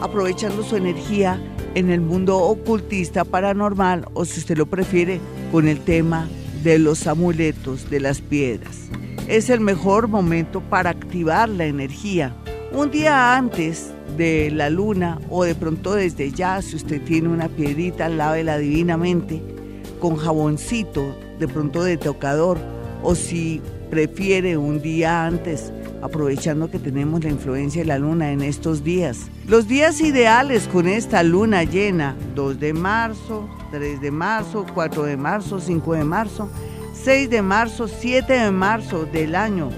aprovechando 0.00 0.62
su 0.62 0.76
energía 0.76 1.42
en 1.74 1.90
el 1.90 2.00
mundo 2.00 2.38
ocultista 2.38 3.24
paranormal 3.24 4.06
o 4.14 4.24
si 4.24 4.40
usted 4.40 4.56
lo 4.56 4.66
prefiere, 4.66 5.20
con 5.52 5.68
el 5.68 5.80
tema 5.80 6.28
de 6.62 6.78
los 6.78 7.06
amuletos, 7.06 7.90
de 7.90 8.00
las 8.00 8.20
piedras. 8.20 8.88
Es 9.26 9.50
el 9.50 9.60
mejor 9.60 10.08
momento 10.08 10.60
para 10.60 10.90
activar 10.90 11.48
la 11.48 11.66
energía. 11.66 12.34
Un 12.72 12.90
día 12.90 13.36
antes 13.36 13.92
de 14.16 14.50
la 14.50 14.70
luna 14.70 15.18
o 15.28 15.44
de 15.44 15.54
pronto 15.54 15.94
desde 15.94 16.30
ya, 16.30 16.62
si 16.62 16.76
usted 16.76 17.02
tiene 17.02 17.28
una 17.28 17.48
piedrita, 17.48 18.08
lávela 18.08 18.58
divinamente 18.58 19.57
con 19.98 20.16
jaboncito, 20.16 21.14
de 21.38 21.48
pronto 21.48 21.82
de 21.82 21.96
tocador, 21.96 22.58
o 23.02 23.14
si 23.14 23.60
prefiere 23.90 24.56
un 24.56 24.80
día 24.80 25.24
antes, 25.24 25.72
aprovechando 26.02 26.70
que 26.70 26.78
tenemos 26.78 27.24
la 27.24 27.30
influencia 27.30 27.82
de 27.82 27.88
la 27.88 27.98
luna 27.98 28.32
en 28.32 28.42
estos 28.42 28.84
días. 28.84 29.18
Los 29.46 29.66
días 29.66 30.00
ideales 30.00 30.68
con 30.68 30.86
esta 30.86 31.22
luna 31.22 31.64
llena, 31.64 32.16
2 32.34 32.60
de 32.60 32.72
marzo, 32.72 33.48
3 33.70 34.00
de 34.00 34.10
marzo, 34.10 34.66
4 34.74 35.04
de 35.04 35.16
marzo, 35.16 35.60
5 35.60 35.94
de 35.94 36.04
marzo, 36.04 36.48
6 37.04 37.30
de 37.30 37.42
marzo, 37.42 37.88
7 37.88 38.32
de 38.32 38.50
marzo 38.50 39.06
del 39.06 39.34
año 39.34 39.70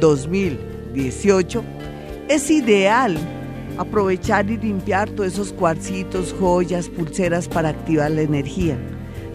2018, 0.00 1.62
es 2.28 2.50
ideal 2.50 3.18
aprovechar 3.78 4.50
y 4.50 4.56
limpiar 4.56 5.10
todos 5.10 5.32
esos 5.32 5.52
cuarcitos, 5.52 6.34
joyas, 6.38 6.88
pulseras 6.88 7.48
para 7.48 7.70
activar 7.70 8.10
la 8.10 8.22
energía. 8.22 8.78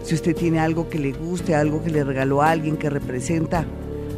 Si 0.08 0.14
usted 0.14 0.34
tiene 0.34 0.58
algo 0.58 0.88
que 0.88 0.98
le 0.98 1.12
guste, 1.12 1.54
algo 1.54 1.84
que 1.84 1.90
le 1.90 2.02
regaló 2.02 2.40
a 2.40 2.48
alguien 2.48 2.78
que 2.78 2.88
representa 2.88 3.66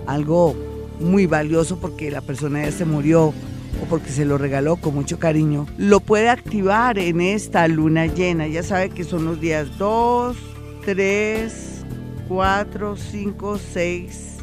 algo 0.07 0.55
muy 1.01 1.27
valioso 1.27 1.81
porque 1.81 2.13
la 2.13 2.21
persona 2.21 2.63
ya 2.63 2.71
se 2.71 2.85
murió 2.85 3.25
o 3.25 3.87
porque 3.89 4.11
se 4.11 4.25
lo 4.25 4.39
regaló 4.39 4.77
con 4.77 4.95
mucho 4.95 5.19
cariño, 5.19 5.67
lo 5.79 5.99
puede 5.99 6.29
activar 6.29 6.97
en 7.01 7.21
esta 7.21 7.67
luna 7.67 8.07
llena. 8.07 8.47
Ya 8.47 8.63
sabe 8.63 8.91
que 8.91 9.03
son 9.03 9.25
los 9.25 9.41
días 9.41 9.79
2, 9.79 10.37
3, 10.85 11.85
4, 12.29 12.97
5, 12.97 13.59
6, 13.59 14.37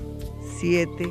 7, 0.59 1.09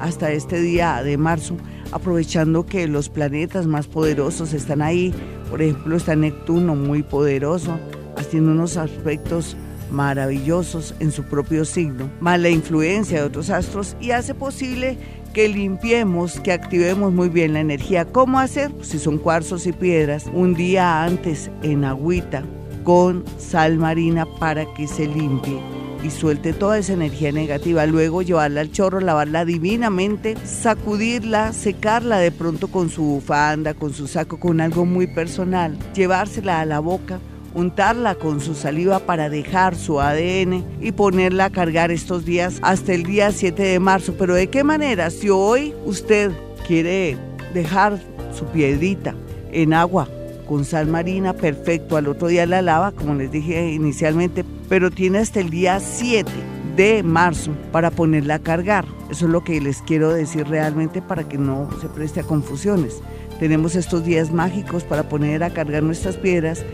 hasta 0.00 0.32
este 0.32 0.60
día 0.62 1.00
de 1.04 1.16
marzo 1.16 1.56
aprovechando 1.92 2.66
que 2.66 2.88
los 2.88 3.08
planetas 3.08 3.68
más 3.68 3.86
poderosos 3.86 4.52
están 4.52 4.82
ahí. 4.82 5.14
Por 5.48 5.62
ejemplo, 5.62 5.96
está 5.96 6.16
Neptuno 6.16 6.74
muy 6.74 7.04
poderoso, 7.04 7.78
haciendo 8.16 8.50
unos 8.50 8.76
aspectos 8.76 9.56
maravillosos 9.90 10.94
en 11.00 11.12
su 11.12 11.24
propio 11.24 11.64
signo, 11.64 12.10
más 12.20 12.40
la 12.40 12.48
influencia 12.48 13.20
de 13.20 13.26
otros 13.26 13.50
astros 13.50 13.96
y 14.00 14.10
hace 14.10 14.34
posible 14.34 14.98
que 15.32 15.48
limpiemos, 15.48 16.40
que 16.40 16.52
activemos 16.52 17.12
muy 17.12 17.28
bien 17.28 17.52
la 17.52 17.60
energía. 17.60 18.06
¿Cómo 18.06 18.38
hacer? 18.38 18.70
Pues 18.70 18.88
si 18.88 18.98
son 18.98 19.18
cuarzos 19.18 19.66
y 19.66 19.72
piedras, 19.72 20.24
un 20.32 20.54
día 20.54 21.04
antes 21.04 21.50
en 21.62 21.84
agüita 21.84 22.42
con 22.84 23.24
sal 23.36 23.78
marina 23.78 24.26
para 24.38 24.64
que 24.74 24.86
se 24.86 25.06
limpie 25.06 25.60
y 26.02 26.10
suelte 26.10 26.52
toda 26.52 26.78
esa 26.78 26.92
energía 26.92 27.32
negativa. 27.32 27.84
Luego 27.84 28.22
llevarla 28.22 28.60
al 28.60 28.70
chorro, 28.70 29.00
lavarla 29.00 29.44
divinamente, 29.44 30.36
sacudirla, 30.44 31.52
secarla 31.52 32.18
de 32.18 32.30
pronto 32.30 32.68
con 32.68 32.88
su 32.88 33.02
bufanda, 33.02 33.74
con 33.74 33.92
su 33.92 34.06
saco, 34.06 34.38
con 34.38 34.60
algo 34.60 34.86
muy 34.86 35.06
personal, 35.06 35.76
llevársela 35.94 36.60
a 36.60 36.64
la 36.64 36.78
boca 36.78 37.18
untarla 37.56 38.16
con 38.16 38.40
su 38.40 38.54
saliva 38.54 38.98
para 38.98 39.30
dejar 39.30 39.74
su 39.76 39.98
ADN 39.98 40.62
y 40.80 40.92
ponerla 40.92 41.46
a 41.46 41.50
cargar 41.50 41.90
estos 41.90 42.26
días 42.26 42.58
hasta 42.60 42.92
el 42.92 43.02
día 43.02 43.32
7 43.32 43.62
de 43.62 43.80
marzo. 43.80 44.14
Pero 44.18 44.34
¿de 44.34 44.48
qué 44.48 44.62
manera? 44.62 45.08
Si 45.08 45.30
hoy 45.30 45.74
usted 45.86 46.30
quiere 46.66 47.16
dejar 47.54 47.98
su 48.36 48.44
piedrita 48.44 49.14
en 49.52 49.72
agua 49.72 50.06
con 50.46 50.66
sal 50.66 50.86
marina, 50.86 51.32
perfecto, 51.32 51.96
al 51.96 52.08
otro 52.08 52.28
día 52.28 52.44
la 52.44 52.60
lava, 52.60 52.92
como 52.92 53.14
les 53.14 53.32
dije 53.32 53.72
inicialmente, 53.72 54.44
pero 54.68 54.90
tiene 54.90 55.18
hasta 55.18 55.40
el 55.40 55.48
día 55.48 55.80
7 55.80 56.30
de 56.76 57.02
marzo 57.02 57.52
para 57.72 57.90
ponerla 57.90 58.34
a 58.34 58.38
cargar. 58.38 58.84
Eso 59.10 59.24
es 59.24 59.32
lo 59.32 59.42
que 59.42 59.62
les 59.62 59.80
quiero 59.80 60.12
decir 60.12 60.46
realmente 60.46 61.00
para 61.00 61.26
que 61.26 61.38
no 61.38 61.70
se 61.80 61.88
preste 61.88 62.20
a 62.20 62.24
confusiones. 62.24 63.00
Tenemos 63.40 63.76
estos 63.76 64.04
días 64.04 64.30
mágicos 64.30 64.84
para 64.84 65.08
poner 65.08 65.42
a 65.42 65.50
cargar 65.50 65.82
nuestras 65.82 66.16
piedras 66.16 66.64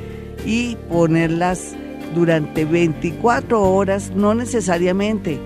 y 0.45 0.77
ponerlas 0.89 1.75
durante 2.15 2.65
24 2.65 3.61
horas, 3.61 4.13
no 4.15 4.35
necesariamente 4.35 5.39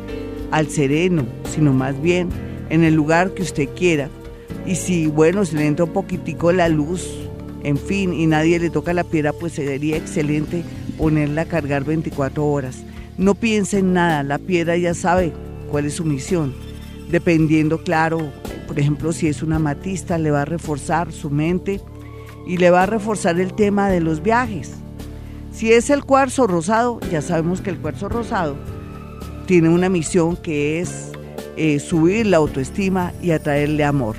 al 0.51 0.69
sereno, 0.69 1.27
sino 1.51 1.73
más 1.73 2.01
bien 2.01 2.29
en 2.71 2.85
el 2.85 2.95
lugar 2.95 3.33
que 3.33 3.43
usted 3.43 3.69
quiera. 3.77 4.09
Y 4.67 4.75
si, 4.75 5.07
bueno, 5.07 5.45
se 5.45 5.57
le 5.57 5.67
entra 5.67 5.85
un 5.85 5.93
poquitico 5.93 6.53
la 6.53 6.69
luz, 6.69 7.07
en 7.63 7.77
fin, 7.77 8.13
y 8.13 8.27
nadie 8.27 8.59
le 8.59 8.71
toca 8.71 8.93
la 8.93 9.05
piedra, 9.05 9.33
pues 9.33 9.55
sería 9.55 9.97
excelente 9.97 10.65
ponerla 10.99 11.43
a 11.43 11.47
cargar 11.47 11.85
24 11.85 12.45
horas. 12.45 12.85
No 13.19 13.35
piense 13.35 13.79
en 13.79 13.93
nada, 13.93 14.23
la 14.23 14.39
piedra 14.39 14.77
ya 14.77 14.95
sabe 14.95 15.33
cuál 15.71 15.87
es 15.87 15.95
su 15.95 16.05
misión. 16.05 16.55
Dependiendo, 17.11 17.83
claro, 17.83 18.31
por 18.67 18.79
ejemplo, 18.79 19.13
si 19.13 19.29
es 19.29 19.43
una 19.43 19.59
matista, 19.59 20.19
le 20.19 20.31
va 20.31 20.43
a 20.43 20.47
reforzar 20.47 21.13
su 21.13 21.31
mente 21.31 21.81
y 22.47 22.57
le 22.57 22.71
va 22.71 22.83
a 22.83 22.87
reforzar 22.87 23.39
el 23.41 23.55
tema 23.55 23.89
de 23.89 24.01
los 24.01 24.23
viajes. 24.23 24.73
Si 25.57 25.73
es 25.73 25.89
el 25.89 26.05
cuarzo 26.05 26.47
rosado, 26.47 27.01
ya 27.11 27.23
sabemos 27.23 27.63
que 27.63 27.71
el 27.71 27.79
cuarzo 27.79 28.11
rosado 28.11 28.57
tiene 29.47 29.71
una 29.71 29.89
misión 29.89 30.37
que 30.37 30.81
es 30.81 31.13
eh, 31.57 31.79
subir 31.79 32.27
la 32.27 32.37
autoestima 32.37 33.15
y 33.23 33.31
atraerle 33.31 33.83
amor. 33.83 34.17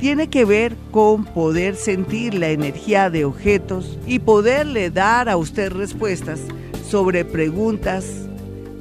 tiene 0.00 0.30
que 0.30 0.46
ver 0.46 0.74
con 0.90 1.26
poder 1.26 1.76
sentir 1.76 2.32
la 2.32 2.48
energía 2.48 3.10
de 3.10 3.26
objetos 3.26 3.98
y 4.06 4.20
poderle 4.20 4.90
dar 4.90 5.28
a 5.28 5.36
usted 5.36 5.70
respuestas 5.70 6.40
sobre 6.88 7.26
preguntas 7.26 8.06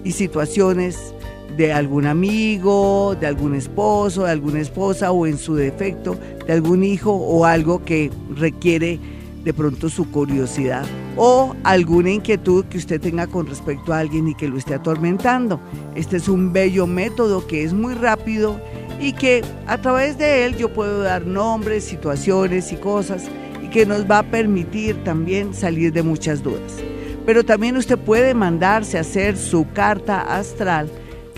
y 0.06 0.14
situaciones 0.14 1.14
de 1.60 1.74
algún 1.74 2.06
amigo, 2.06 3.18
de 3.20 3.28
algún 3.28 3.54
esposo, 3.54 4.24
de 4.24 4.32
alguna 4.32 4.62
esposa 4.62 5.12
o 5.12 5.28
en 5.28 5.38
su 5.38 5.56
defecto 5.56 6.18
de 6.48 6.54
algún 6.54 6.86
hijo 6.86 7.12
o 7.12 7.44
algo 7.44 7.84
que 7.84 8.10
requiere 8.34 8.98
de 9.44 9.54
pronto 9.54 9.90
su 9.90 10.10
curiosidad 10.10 10.86
o 11.18 11.54
alguna 11.66 12.12
inquietud 12.12 12.64
que 12.68 12.78
usted 12.78 13.02
tenga 13.02 13.28
con 13.28 13.46
respecto 13.46 13.92
a 13.92 14.00
alguien 14.00 14.30
y 14.30 14.36
que 14.36 14.48
lo 14.48 14.58
esté 14.58 14.74
atormentando. 14.74 15.60
Este 15.96 16.16
es 16.16 16.30
un 16.30 16.54
bello 16.54 16.88
método 16.88 17.46
que 17.46 17.66
es 17.66 17.74
muy 17.74 17.94
rápido 17.94 18.62
y 19.02 19.12
que 19.12 19.44
a 19.68 19.78
través 19.80 20.18
de 20.18 20.46
él 20.46 20.56
yo 20.56 20.74
puedo 20.74 21.02
dar 21.02 21.26
nombres, 21.26 21.84
situaciones 21.84 22.72
y 22.72 22.78
cosas 22.78 23.26
y 23.62 23.68
que 23.68 23.86
nos 23.86 24.10
va 24.10 24.20
a 24.20 24.24
permitir 24.24 25.04
también 25.04 25.54
salir 25.54 25.92
de 25.92 26.04
muchas 26.04 26.42
dudas. 26.42 26.78
Pero 27.26 27.44
también 27.44 27.76
usted 27.76 27.98
puede 27.98 28.34
mandarse 28.34 28.98
a 28.98 29.02
hacer 29.02 29.36
su 29.36 29.68
carta 29.74 30.22
astral, 30.22 30.90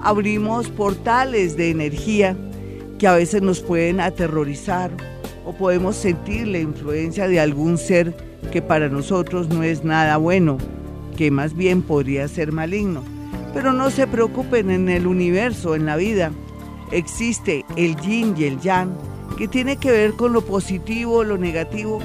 abrimos 0.00 0.70
portales 0.70 1.58
de 1.58 1.68
energía 1.68 2.38
que 2.98 3.06
a 3.06 3.16
veces 3.16 3.42
nos 3.42 3.60
pueden 3.60 4.00
aterrorizar 4.00 4.90
o 5.44 5.52
podemos 5.52 5.96
sentir 5.96 6.46
la 6.48 6.60
influencia 6.60 7.28
de 7.28 7.38
algún 7.38 7.76
ser 7.76 8.16
que 8.50 8.62
para 8.62 8.88
nosotros 8.88 9.50
no 9.50 9.62
es 9.62 9.84
nada 9.84 10.16
bueno, 10.16 10.56
que 11.18 11.30
más 11.30 11.54
bien 11.54 11.82
podría 11.82 12.28
ser 12.28 12.50
maligno. 12.50 13.02
Pero 13.54 13.72
no 13.72 13.90
se 13.90 14.06
preocupen, 14.06 14.70
en 14.70 14.88
el 14.88 15.06
universo, 15.06 15.74
en 15.74 15.86
la 15.86 15.96
vida, 15.96 16.32
existe 16.90 17.64
el 17.76 17.96
yin 17.96 18.34
y 18.36 18.44
el 18.44 18.60
yang, 18.60 18.96
que 19.36 19.48
tiene 19.48 19.76
que 19.76 19.90
ver 19.90 20.12
con 20.14 20.32
lo 20.32 20.42
positivo, 20.42 21.24
lo 21.24 21.36
negativo. 21.36 22.00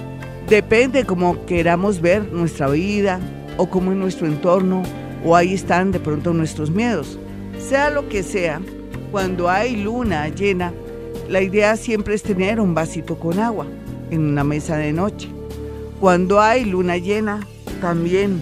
Depende 0.50 1.06
cómo 1.06 1.46
queramos 1.46 2.02
ver 2.02 2.32
nuestra 2.32 2.70
vida 2.70 3.20
o 3.58 3.70
cómo 3.70 3.92
es 3.92 3.98
nuestro 3.98 4.28
entorno, 4.28 4.84
o 5.26 5.36
ahí 5.36 5.54
están 5.54 5.92
de 5.92 6.00
pronto 6.00 6.34
nuestros 6.34 6.70
miedos. 6.70 7.18
Sea 7.60 7.90
lo 7.90 8.08
que 8.08 8.24
sea, 8.24 8.62
cuando 9.12 9.50
hay 9.50 9.76
luna 9.78 10.28
llena, 10.30 10.74
la 11.30 11.42
idea 11.42 11.76
siempre 11.76 12.14
es 12.16 12.24
tener 12.24 12.60
un 12.60 12.74
vasito 12.74 13.18
con 13.18 13.40
agua 13.40 13.68
en 14.12 14.22
una 14.22 14.44
mesa 14.44 14.78
de 14.78 14.94
noche. 14.94 15.30
Cuando 16.00 16.40
hay 16.40 16.66
luna 16.66 16.98
llena, 16.98 17.46
también 17.82 18.42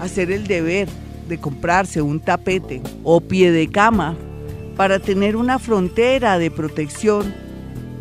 hacer 0.00 0.30
el 0.30 0.46
deber 0.46 0.88
de 1.28 1.38
comprarse 1.38 2.02
un 2.02 2.20
tapete 2.20 2.82
o 3.04 3.20
pie 3.20 3.52
de 3.52 3.68
cama 3.68 4.16
para 4.76 4.98
tener 4.98 5.36
una 5.36 5.58
frontera 5.58 6.38
de 6.38 6.50
protección 6.50 7.34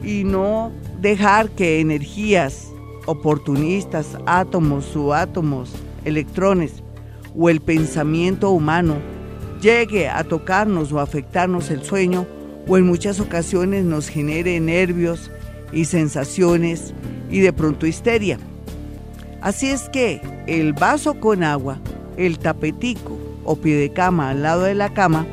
y 0.04 0.24
no 0.24 0.72
dejar 1.02 1.50
que 1.50 1.80
energías 1.80 2.72
oportunistas, 3.06 4.18
átomos, 4.26 4.86
subátomos, 4.86 5.74
electrones 6.06 6.84
o 7.36 7.50
el 7.50 7.62
pensamiento 7.62 8.52
humano 8.52 8.96
llegue 9.62 10.08
a 10.08 10.24
tocarnos 10.24 10.92
o 10.92 11.00
afectarnos 11.00 11.70
el 11.72 11.84
sueño 11.84 12.26
o 12.68 12.78
en 12.78 12.86
muchas 12.86 13.20
ocasiones 13.20 13.86
nos 13.86 14.08
genere 14.08 14.60
nervios 14.60 15.32
y 15.72 15.86
sensaciones 15.86 16.94
y 17.30 17.40
de 17.40 17.54
pronto 17.54 17.88
histeria. 17.88 18.38
Así 19.42 19.68
es 19.68 19.90
que 19.90 20.22
el 20.48 20.74
vaso 20.74 21.20
con 21.20 21.44
agua 21.44 21.80
el 22.18 22.40
tapetico 22.40 23.17
o 23.48 23.56
pie 23.56 23.92
cama 23.94 24.30
al 24.30 24.44
lado 24.44 24.64
de 24.64 24.76
la 24.76 24.94
cama 24.94 25.26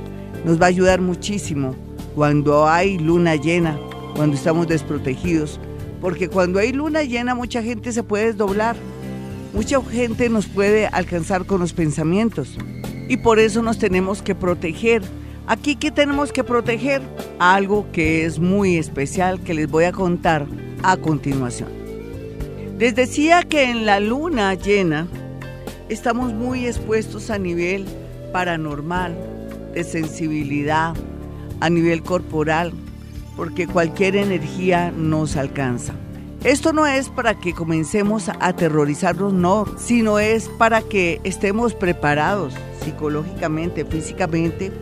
nos 0.45 0.61
va 0.61 0.67
a 0.67 0.69
ayudar 0.69 1.01
muchísimo 1.01 1.75
cuando 2.15 2.69
hay 2.69 2.97
luna 2.99 3.35
llena, 3.35 3.79
cuando 4.15 4.37
estamos 4.37 4.69
desprotegidos, 4.69 5.59
porque 6.01 6.29
cuando 6.29 6.61
hay 6.61 6.73
luna 6.73 7.03
llena 7.03 7.35
mucha 7.35 7.63
gente 7.63 7.93
se 7.93 8.05
puede 8.05 8.27
desdoblar, 8.27 8.77
mucha 9.53 9.83
gente 9.83 10.29
nos 10.29 10.47
puede 10.47 10.87
alcanzar 10.87 11.45
con 11.45 11.61
los 11.61 11.73
pensamientos 11.73 12.57
y 13.09 13.17
por 13.17 13.41
eso 13.41 13.63
nos 13.63 13.79
tenemos 13.79 14.23
que 14.23 14.35
proteger. 14.35 15.03
Aquí, 15.47 15.77
¿qué 15.77 15.91
tenemos 15.91 16.33
que 16.33 16.45
proteger? 16.45 17.03
Algo 17.39 17.87
que 17.93 18.25
es 18.25 18.39
muy 18.39 18.77
especial 18.77 19.41
que 19.41 19.55
les 19.55 19.69
voy 19.69 19.85
a 19.85 19.93
contar 19.93 20.47
a 20.83 20.97
continuación. 20.97 21.69
Les 22.79 22.95
decía 22.95 23.43
que 23.43 23.71
en 23.71 23.87
la 23.87 23.99
luna 23.99 24.55
llena, 24.55 25.09
estamos 25.89 26.33
muy 26.33 26.67
expuestos 26.67 27.29
a 27.31 27.39
nivel 27.39 27.87
paranormal, 28.35 29.17
de 29.75 29.85
sensibilidad, 29.85 30.93
a 31.61 31.71
nivel 31.71 32.03
corporal, 32.03 32.73
porque 33.37 33.69
cualquier 33.69 34.17
energía 34.17 34.91
nos 34.91 35.37
alcanza. 35.37 35.95
Esto 36.43 36.73
no 36.73 36.85
es 36.85 37.11
para 37.11 37.39
que 37.39 37.55
comencemos 37.55 38.29
a 38.29 38.37
aterrorizarnos, 38.41 39.33
no, 39.33 39.67
sino 39.79 40.19
es 40.19 40.49
para 40.49 40.83
que 40.83 41.21
estemos 41.23 41.75
preparados 41.75 42.55
psicológicamente, 42.81 43.85
físicamente, 43.85 44.73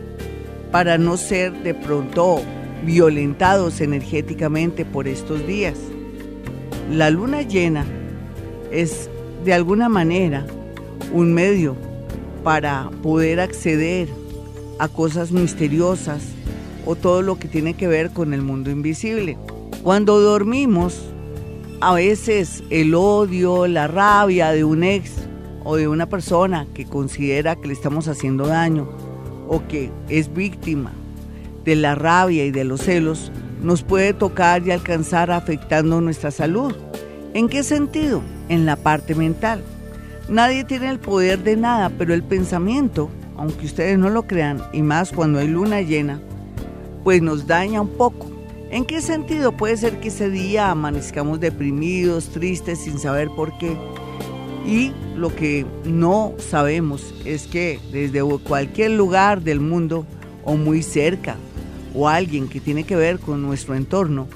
para 0.71 0.97
no 0.97 1.15
ser 1.15 1.53
de 1.61 1.75
pronto 1.75 2.41
violentados 2.83 3.81
energéticamente 3.81 4.83
por 4.83 5.07
estos 5.07 5.45
días. 5.45 5.77
La 6.89 7.11
luna 7.11 7.43
llena 7.43 7.85
es 8.71 9.11
de 9.45 9.53
alguna 9.53 9.89
manera 9.89 10.43
un 11.13 11.35
medio 11.35 11.92
para 12.43 12.89
poder 13.01 13.39
acceder 13.39 14.07
a 14.79 14.87
cosas 14.87 15.31
misteriosas 15.31 16.23
o 16.85 16.95
todo 16.95 17.21
lo 17.21 17.39
que 17.39 17.47
tiene 17.47 17.73
que 17.75 17.87
ver 17.87 18.11
con 18.11 18.33
el 18.33 18.41
mundo 18.41 18.69
invisible. 18.69 19.37
Cuando 19.81 20.19
dormimos, 20.19 20.99
a 21.81 21.93
veces 21.93 22.63
el 22.69 22.95
odio, 22.95 23.67
la 23.67 23.87
rabia 23.87 24.51
de 24.51 24.63
un 24.63 24.83
ex 24.83 25.11
o 25.63 25.75
de 25.75 25.87
una 25.87 26.07
persona 26.07 26.67
que 26.73 26.85
considera 26.85 27.55
que 27.55 27.67
le 27.67 27.73
estamos 27.73 28.07
haciendo 28.07 28.47
daño 28.47 28.89
o 29.47 29.65
que 29.67 29.91
es 30.09 30.33
víctima 30.33 30.91
de 31.63 31.75
la 31.75 31.95
rabia 31.95 32.45
y 32.45 32.51
de 32.51 32.65
los 32.65 32.81
celos, 32.81 33.31
nos 33.61 33.83
puede 33.83 34.13
tocar 34.13 34.67
y 34.67 34.71
alcanzar 34.71 35.31
afectando 35.31 36.01
nuestra 36.01 36.31
salud. 36.31 36.73
¿En 37.33 37.47
qué 37.47 37.63
sentido? 37.63 38.21
En 38.49 38.65
la 38.65 38.75
parte 38.75 39.15
mental. 39.15 39.63
Nadie 40.29 40.63
tiene 40.63 40.89
el 40.89 40.99
poder 40.99 41.43
de 41.43 41.57
nada, 41.57 41.89
pero 41.89 42.13
el 42.13 42.23
pensamiento, 42.23 43.09
aunque 43.35 43.65
ustedes 43.65 43.97
no 43.97 44.09
lo 44.09 44.23
crean, 44.23 44.61
y 44.71 44.81
más 44.81 45.11
cuando 45.11 45.39
hay 45.39 45.47
luna 45.47 45.81
llena, 45.81 46.21
pues 47.03 47.21
nos 47.21 47.45
daña 47.45 47.81
un 47.81 47.89
poco. 47.89 48.27
¿En 48.71 48.85
qué 48.85 49.01
sentido? 49.01 49.51
Puede 49.51 49.77
ser 49.77 49.99
que 49.99 50.07
ese 50.07 50.29
día 50.29 50.71
amanezcamos 50.71 51.39
deprimidos, 51.39 52.29
tristes, 52.29 52.79
sin 52.79 52.97
saber 52.97 53.29
por 53.35 53.57
qué. 53.57 53.77
Y 54.65 54.93
lo 55.15 55.35
que 55.35 55.65
no 55.83 56.33
sabemos 56.39 57.13
es 57.25 57.45
que 57.45 57.79
desde 57.91 58.23
cualquier 58.39 58.91
lugar 58.91 59.41
del 59.41 59.59
mundo 59.59 60.05
o 60.45 60.55
muy 60.55 60.81
cerca 60.81 61.35
o 61.93 62.07
alguien 62.07 62.47
que 62.47 62.61
tiene 62.61 62.85
que 62.85 62.95
ver 62.95 63.19
con 63.19 63.41
nuestro 63.41 63.75
entorno 63.75 64.27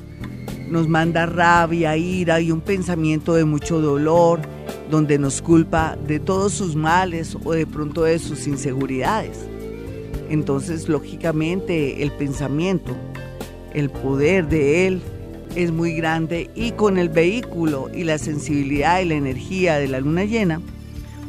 nos 0.70 0.88
manda 0.88 1.26
rabia, 1.26 1.96
ira 1.96 2.42
y 2.42 2.52
un 2.52 2.60
pensamiento 2.60 3.34
de 3.34 3.46
mucho 3.46 3.80
dolor, 3.80 4.42
donde 4.90 5.18
nos 5.18 5.42
culpa 5.42 5.98
de 6.08 6.20
todos 6.20 6.54
sus 6.54 6.76
males 6.76 7.38
o 7.44 7.54
de 7.54 7.66
pronto 7.66 8.04
de 8.04 8.20
sus 8.20 8.48
inseguridades. 8.48 9.38
Entonces, 10.30 10.90
lógicamente, 10.90 12.04
el 12.04 12.12
pensamiento 12.12 12.96
el 13.78 13.92
poder 13.92 14.48
de 14.48 14.88
Él 14.88 15.02
es 15.56 15.72
muy 15.72 15.94
grande 15.94 16.50
y 16.56 16.72
con 16.72 16.98
el 16.98 17.10
vehículo 17.10 17.90
y 17.94 18.04
la 18.04 18.18
sensibilidad 18.18 19.00
y 19.02 19.06
la 19.06 19.14
energía 19.14 19.78
de 19.78 19.88
la 19.88 20.00
luna 20.00 20.26
llena, 20.26 20.62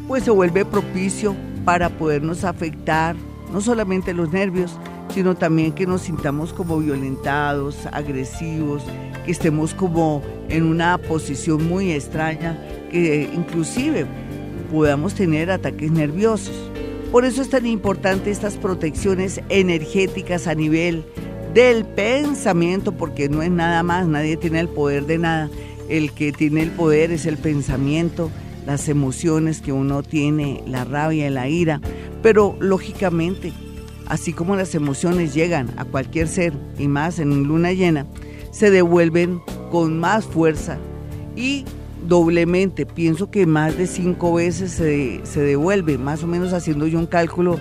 pues 0.06 0.24
se 0.24 0.30
vuelve 0.30 0.64
propicio 0.64 1.36
para 1.66 1.90
podernos 1.90 2.44
afectar 2.44 3.16
no 3.52 3.60
solamente 3.60 4.14
los 4.14 4.32
nervios, 4.32 4.78
sino 5.18 5.34
también 5.34 5.72
que 5.72 5.84
nos 5.84 6.02
sintamos 6.02 6.52
como 6.52 6.78
violentados, 6.78 7.74
agresivos, 7.90 8.84
que 9.26 9.32
estemos 9.32 9.74
como 9.74 10.22
en 10.48 10.62
una 10.62 10.96
posición 10.96 11.66
muy 11.66 11.90
extraña, 11.90 12.56
que 12.92 13.28
inclusive 13.34 14.06
podamos 14.70 15.14
tener 15.14 15.50
ataques 15.50 15.90
nerviosos. 15.90 16.54
Por 17.10 17.24
eso 17.24 17.42
es 17.42 17.50
tan 17.50 17.66
importante 17.66 18.30
estas 18.30 18.56
protecciones 18.56 19.40
energéticas 19.48 20.46
a 20.46 20.54
nivel 20.54 21.04
del 21.52 21.84
pensamiento, 21.84 22.92
porque 22.92 23.28
no 23.28 23.42
es 23.42 23.50
nada 23.50 23.82
más, 23.82 24.06
nadie 24.06 24.36
tiene 24.36 24.60
el 24.60 24.68
poder 24.68 25.04
de 25.06 25.18
nada. 25.18 25.50
El 25.88 26.12
que 26.12 26.30
tiene 26.30 26.62
el 26.62 26.70
poder 26.70 27.10
es 27.10 27.26
el 27.26 27.38
pensamiento, 27.38 28.30
las 28.66 28.88
emociones 28.88 29.62
que 29.62 29.72
uno 29.72 30.04
tiene, 30.04 30.62
la 30.64 30.84
rabia 30.84 31.28
la 31.28 31.48
ira. 31.48 31.80
Pero 32.22 32.56
lógicamente, 32.60 33.52
así 34.08 34.32
como 34.32 34.56
las 34.56 34.74
emociones 34.74 35.34
llegan 35.34 35.70
a 35.76 35.84
cualquier 35.84 36.28
ser, 36.28 36.52
y 36.78 36.88
más 36.88 37.18
en 37.18 37.44
luna 37.44 37.72
llena, 37.72 38.06
se 38.50 38.70
devuelven 38.70 39.40
con 39.70 39.98
más 39.98 40.24
fuerza 40.24 40.78
y 41.36 41.64
doblemente. 42.06 42.86
Pienso 42.86 43.30
que 43.30 43.46
más 43.46 43.76
de 43.76 43.86
cinco 43.86 44.34
veces 44.34 44.72
se, 44.72 45.20
se 45.24 45.40
devuelve, 45.40 45.98
más 45.98 46.22
o 46.22 46.26
menos 46.26 46.52
haciendo 46.52 46.86
yo 46.86 46.98
un 46.98 47.06
cálculo 47.06 47.58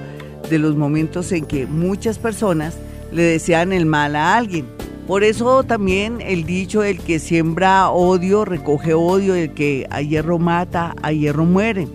de 0.50 0.60
los 0.60 0.76
momentos 0.76 1.32
en 1.32 1.46
que 1.46 1.66
muchas 1.66 2.18
personas 2.18 2.78
le 3.12 3.24
desean 3.24 3.74
el 3.74 3.86
mal 3.86 4.16
a 4.16 4.36
alguien. 4.36 4.66
Por 5.08 5.24
eso 5.24 5.64
también 5.64 6.20
el 6.20 6.44
dicho, 6.44 6.84
el 6.84 7.00
que 7.00 7.20
siembra 7.20 7.90
odio, 7.90 8.44
recoge 8.44 8.94
odio, 8.94 9.36
el 9.36 9.54
que 9.54 9.88
a 9.90 10.02
hierro 10.02 10.38
mata, 10.38 10.94
a 11.02 11.14
hierro 11.14 11.46
muere. 11.46 11.88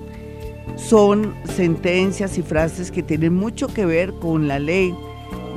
Son 0.77 1.35
sentencias 1.45 2.39
y 2.39 2.43
frases 2.43 2.91
que 2.91 3.03
tienen 3.03 3.35
mucho 3.35 3.69
que 3.69 3.87
ver 3.87 4.13
con 4.15 4.49
la 4.49 4.59
ley 4.59 4.95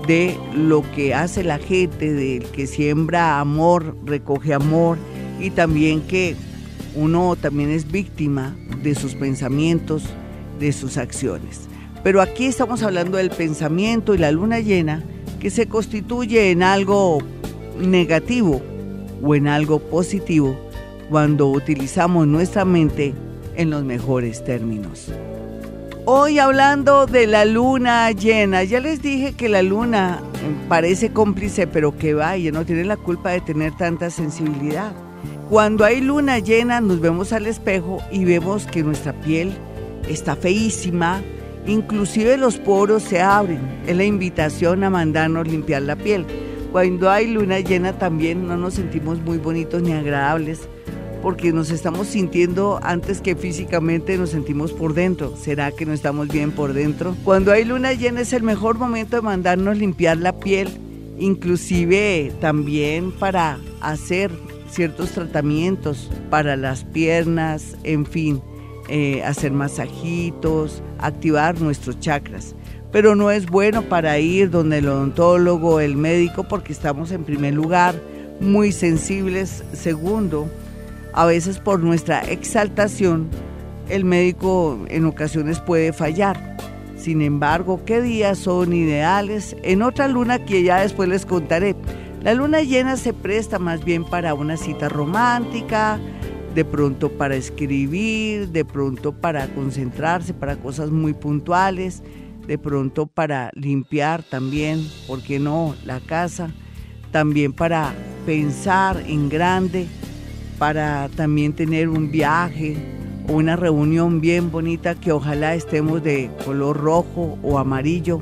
de 0.08 0.38
lo 0.56 0.84
que 0.92 1.14
hace 1.14 1.44
la 1.44 1.58
gente, 1.58 2.14
del 2.14 2.44
que 2.46 2.68
siembra 2.68 3.40
amor, 3.40 3.96
recoge 4.06 4.54
amor 4.54 4.98
y 5.40 5.50
también 5.50 6.02
que 6.02 6.36
uno 6.96 7.36
también 7.36 7.72
es 7.72 7.92
víctima 7.92 8.56
de 8.84 8.96
sus 8.96 9.16
pensamientos, 9.16 10.04
de 10.60 10.72
sus 10.72 10.98
acciones. 10.98 11.62
Pero 12.04 12.22
aquí 12.22 12.46
estamos 12.46 12.84
hablando 12.84 13.18
del 13.18 13.32
pensamiento 13.32 14.14
y 14.14 14.20
la 14.20 14.32
luna 14.32 14.60
llena 14.60 15.04
que 15.40 15.50
se 15.50 15.68
constituye 15.68 16.52
en 16.52 16.62
algo 16.62 17.20
negativo 17.80 18.62
o 19.24 19.36
en 19.36 19.48
algo 19.48 19.80
positivo 19.80 20.56
cuando 21.10 21.48
utilizamos 21.48 22.28
nuestra 22.28 22.64
mente 22.64 23.14
en 23.58 23.70
los 23.70 23.84
mejores 23.84 24.44
términos. 24.44 25.12
Hoy 26.06 26.40
hablando 26.40 27.06
de 27.08 27.26
la 27.26 27.46
luna 27.46 28.12
llena, 28.12 28.64
ya 28.64 28.80
les 28.80 29.02
dije 29.02 29.34
que 29.34 29.50
la 29.50 29.64
luna 29.64 30.22
parece 30.70 31.12
cómplice, 31.12 31.66
pero 31.66 31.98
que 31.98 32.14
vaya, 32.14 32.52
no 32.52 32.66
tiene 32.66 32.86
la 32.86 32.98
culpa 32.98 33.32
de 33.32 33.42
tener 33.42 33.76
tanta 33.76 34.10
sensibilidad. 34.10 34.92
Cuando 35.50 35.84
hay 35.84 36.02
luna 36.02 36.40
llena 36.40 36.82
nos 36.82 37.00
vemos 37.00 37.34
al 37.34 37.48
espejo 37.48 37.98
y 38.12 38.26
vemos 38.26 38.68
que 38.68 38.84
nuestra 38.84 39.14
piel 39.14 39.54
está 40.08 40.36
feísima, 40.36 41.22
Inclusive 41.68 42.38
los 42.38 42.58
poros 42.58 43.04
se 43.04 43.22
abren. 43.22 43.60
Es 43.88 43.98
la 43.98 44.04
invitación 44.04 44.84
a 44.84 44.90
mandarnos 44.90 45.48
limpiar 45.48 45.82
la 45.82 45.96
piel. 45.96 46.26
Cuando 46.72 47.10
hay 47.10 47.28
luna 47.28 47.60
llena 47.60 47.94
también 47.94 48.48
no 48.48 48.56
nos 48.58 48.76
sentimos 48.76 49.20
muy 49.22 49.38
bonitos 49.38 49.82
ni 49.82 49.94
agradables 49.94 50.68
porque 51.26 51.52
nos 51.52 51.72
estamos 51.72 52.06
sintiendo 52.06 52.80
antes 52.84 53.20
que 53.20 53.36
físicamente 53.36 54.16
nos 54.16 54.30
sentimos 54.30 54.72
por 54.72 54.94
dentro. 54.94 55.36
¿Será 55.36 55.72
que 55.72 55.84
no 55.84 55.92
estamos 55.92 56.28
bien 56.28 56.52
por 56.52 56.74
dentro? 56.74 57.16
Cuando 57.24 57.52
hay 57.52 57.66
luna 57.66 57.94
llena 57.94 58.22
es 58.22 58.32
el 58.32 58.44
mejor 58.44 58.78
momento 58.78 59.16
de 59.16 59.24
mandarnos 59.24 59.76
limpiar 59.76 60.18
la 60.18 60.40
piel, 60.40 60.70
inclusive 61.18 62.32
también 62.42 63.12
para 63.12 63.58
hacer 63.82 64.30
ciertos 64.70 65.14
tratamientos 65.14 66.12
para 66.30 66.56
las 66.56 66.84
piernas, 66.84 67.76
en 67.84 68.06
fin 68.06 68.40
eh, 68.88 69.24
hacer 69.24 69.52
masajitos, 69.52 70.84
activar 71.00 71.60
nuestros 71.60 72.00
chakras. 72.00 72.54
Pero 72.92 73.16
no 73.16 73.32
es 73.32 73.48
bueno 73.48 73.82
para 73.82 74.20
ir 74.20 74.52
donde 74.52 74.78
el 74.78 74.88
odontólogo, 74.88 75.80
el 75.80 75.96
médico, 75.96 76.44
porque 76.44 76.72
estamos 76.72 77.10
en 77.10 77.24
primer 77.24 77.56
lugar 77.56 78.00
muy 78.40 78.72
sensibles. 78.72 79.64
Segundo, 79.74 80.48
a 81.16 81.26
veces 81.26 81.60
por 81.60 81.80
nuestra 81.80 82.20
exaltación, 82.20 83.30
el 83.90 84.04
médico 84.04 84.78
en 84.90 85.06
ocasiones 85.06 85.62
puede 85.62 85.94
fallar. 85.94 86.58
Sin 86.98 87.22
embargo, 87.22 87.82
¿qué 87.86 88.02
días 88.02 88.38
son 88.38 88.74
ideales? 88.74 89.56
En 89.64 89.82
otra 89.82 90.10
luna 90.10 90.44
que 90.44 90.64
ya 90.64 90.82
después 90.82 91.08
les 91.08 91.26
contaré. 91.26 91.74
La 92.22 92.34
luna 92.34 92.62
llena 92.62 92.98
se 92.98 93.14
presta 93.14 93.60
más 93.60 93.86
bien 93.86 94.04
para 94.04 94.34
una 94.34 94.58
cita 94.58 94.90
romántica, 94.90 96.00
de 96.54 96.66
pronto 96.66 97.10
para 97.10 97.36
escribir, 97.36 98.50
de 98.50 98.66
pronto 98.66 99.14
para 99.14 99.48
concentrarse, 99.48 100.34
para 100.34 100.58
cosas 100.58 100.90
muy 100.90 101.14
puntuales, 101.14 102.04
de 102.46 102.58
pronto 102.58 103.08
para 103.08 103.52
limpiar 103.54 104.22
también, 104.22 104.86
¿por 105.08 105.22
qué 105.22 105.40
no?, 105.40 105.76
la 105.86 106.02
casa, 106.02 106.52
también 107.12 107.54
para 107.54 107.94
pensar 108.26 109.02
en 109.08 109.30
grande, 109.30 109.88
para 110.58 111.10
también 111.10 111.54
tener 111.54 111.90
un 111.90 112.12
viaje 112.12 112.78
o 113.28 113.34
una 113.34 113.56
reunión 113.56 114.22
bien 114.22 114.52
bonita 114.52 114.96
que 114.96 115.12
ojalá 115.12 115.56
estemos 115.56 116.04
de 116.04 116.30
color 116.46 116.78
rojo 116.78 117.38
o 117.44 117.58
amarillo 117.58 118.22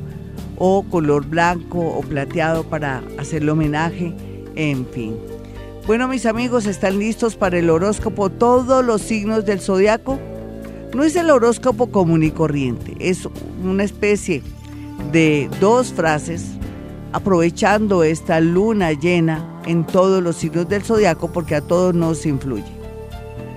o 0.58 0.84
color 0.84 1.26
blanco 1.26 1.80
o 1.80 2.02
plateado 2.02 2.64
para 2.64 3.04
hacerle 3.18 3.52
homenaje, 3.52 4.14
en 4.56 4.86
fin. 4.88 5.16
Bueno, 5.86 6.08
mis 6.08 6.26
amigos, 6.26 6.66
¿están 6.66 7.00
listos 7.00 7.36
para 7.36 7.58
el 7.60 7.70
horóscopo? 7.70 8.30
Todos 8.30 8.86
los 8.86 9.02
signos 9.02 9.46
del 9.46 9.60
zodiaco. 9.60 10.20
No 10.94 11.04
es 11.04 11.16
el 11.16 11.32
horóscopo 11.32 11.92
común 11.92 12.24
y 12.24 12.32
corriente, 12.32 12.96
es 13.00 13.28
una 13.64 13.84
especie 13.84 14.44
de 15.12 15.50
dos 15.60 15.92
frases 15.92 16.46
aprovechando 17.12 18.04
esta 18.04 18.40
luna 18.40 18.92
llena 18.94 19.53
en 19.66 19.86
todos 19.86 20.22
los 20.22 20.36
signos 20.38 20.68
del 20.68 20.84
zodiaco 20.84 21.32
porque 21.32 21.56
a 21.56 21.62
todos 21.62 21.94
nos 21.94 22.26
influye. 22.26 22.72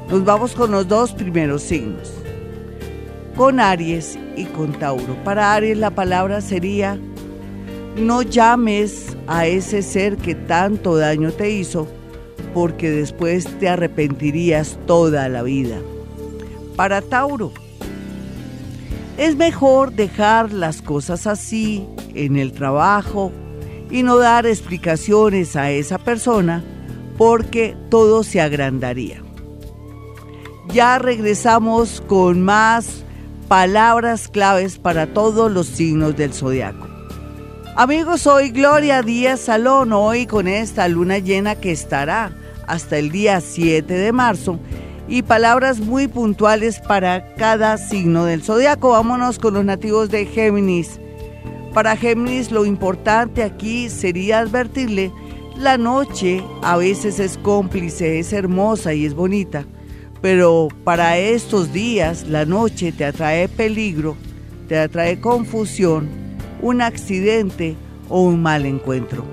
Nos 0.08 0.24
vamos 0.24 0.54
con 0.54 0.70
los 0.70 0.86
dos 0.86 1.12
primeros 1.12 1.62
signos, 1.62 2.12
con 3.36 3.58
Aries 3.58 4.18
y 4.36 4.44
con 4.44 4.72
Tauro. 4.72 5.16
Para 5.24 5.54
Aries 5.54 5.76
la 5.78 5.90
palabra 5.90 6.40
sería, 6.40 6.98
no 7.96 8.22
llames 8.22 9.16
a 9.26 9.46
ese 9.46 9.82
ser 9.82 10.16
que 10.16 10.34
tanto 10.34 10.96
daño 10.96 11.32
te 11.32 11.50
hizo 11.50 11.88
porque 12.54 12.90
después 12.90 13.46
te 13.58 13.68
arrepentirías 13.68 14.78
toda 14.86 15.28
la 15.28 15.42
vida. 15.42 15.78
Para 16.76 17.02
Tauro, 17.02 17.52
es 19.18 19.34
mejor 19.34 19.92
dejar 19.92 20.52
las 20.52 20.82
cosas 20.82 21.26
así 21.26 21.86
en 22.14 22.36
el 22.36 22.52
trabajo 22.52 23.32
y 23.90 24.02
no 24.02 24.16
dar 24.18 24.46
explicaciones 24.46 25.56
a 25.56 25.70
esa 25.70 25.98
persona 25.98 26.64
porque 27.16 27.76
todo 27.90 28.22
se 28.22 28.40
agrandaría. 28.40 29.22
Ya 30.72 30.98
regresamos 30.98 32.02
con 32.06 32.42
más 32.42 33.04
palabras 33.48 34.28
claves 34.28 34.78
para 34.78 35.06
todos 35.06 35.50
los 35.50 35.66
signos 35.66 36.16
del 36.16 36.32
zodiaco. 36.32 36.86
Amigos, 37.76 38.22
soy 38.22 38.50
Gloria 38.50 39.02
Díaz 39.02 39.40
Salón, 39.40 39.92
hoy 39.92 40.26
con 40.26 40.48
esta 40.48 40.88
luna 40.88 41.18
llena 41.18 41.54
que 41.56 41.72
estará 41.72 42.32
hasta 42.66 42.98
el 42.98 43.10
día 43.10 43.40
7 43.40 43.92
de 43.92 44.12
marzo 44.12 44.58
y 45.08 45.22
palabras 45.22 45.78
muy 45.78 46.08
puntuales 46.08 46.80
para 46.80 47.34
cada 47.34 47.78
signo 47.78 48.24
del 48.24 48.42
zodiaco. 48.42 48.90
Vámonos 48.90 49.38
con 49.38 49.54
los 49.54 49.64
nativos 49.64 50.10
de 50.10 50.26
Géminis. 50.26 50.98
Para 51.76 51.94
Géminis 51.94 52.52
lo 52.52 52.64
importante 52.64 53.42
aquí 53.42 53.90
sería 53.90 54.38
advertirle, 54.38 55.12
la 55.58 55.76
noche 55.76 56.42
a 56.62 56.78
veces 56.78 57.20
es 57.20 57.36
cómplice, 57.36 58.18
es 58.18 58.32
hermosa 58.32 58.94
y 58.94 59.04
es 59.04 59.12
bonita, 59.12 59.66
pero 60.22 60.68
para 60.84 61.18
estos 61.18 61.74
días 61.74 62.26
la 62.28 62.46
noche 62.46 62.92
te 62.92 63.04
atrae 63.04 63.46
peligro, 63.48 64.16
te 64.68 64.78
atrae 64.78 65.20
confusión, 65.20 66.08
un 66.62 66.80
accidente 66.80 67.76
o 68.08 68.22
un 68.22 68.40
mal 68.40 68.64
encuentro. 68.64 69.26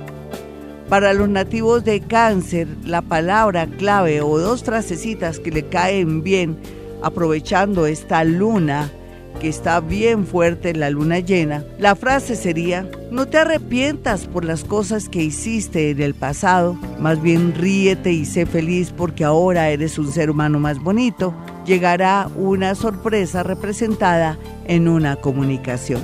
Para 0.90 1.14
los 1.14 1.30
nativos 1.30 1.86
de 1.86 2.02
cáncer, 2.02 2.68
la 2.84 3.02
palabra 3.02 3.68
clave 3.68 4.20
o 4.20 4.38
dos 4.38 4.66
frasecitas 4.66 5.40
que 5.40 5.52
le 5.52 5.70
caen 5.70 6.24
bien 6.24 6.58
aprovechando 7.02 7.86
esta 7.86 8.26
luna 8.26 8.92
que 9.40 9.50
está 9.50 9.80
bien 9.80 10.26
fuerte, 10.26 10.74
la 10.74 10.90
luna 10.90 11.20
llena, 11.20 11.64
la 11.78 11.96
frase 11.96 12.36
sería, 12.36 12.88
no 13.12 13.28
te 13.28 13.38
arrepientas 13.38 14.26
por 14.26 14.46
las 14.46 14.64
cosas 14.64 15.10
que 15.10 15.24
hiciste 15.24 15.92
en 15.92 16.02
el 16.02 16.14
pasado, 16.14 16.76
más 17.00 17.22
bien 17.22 17.54
ríete 17.54 18.12
y 18.12 18.26
sé 18.26 18.46
feliz 18.46 18.94
porque 18.96 19.24
ahora 19.24 19.70
eres 19.70 19.98
un 20.00 20.12
ser 20.12 20.30
humano 20.30 20.60
más 20.60 20.80
bonito, 20.80 21.34
llegará 21.66 22.30
una 22.36 22.76
sorpresa 22.76 23.44
representada 23.44 24.38
en 24.66 24.88
una 24.88 25.16
comunicación. 25.18 26.02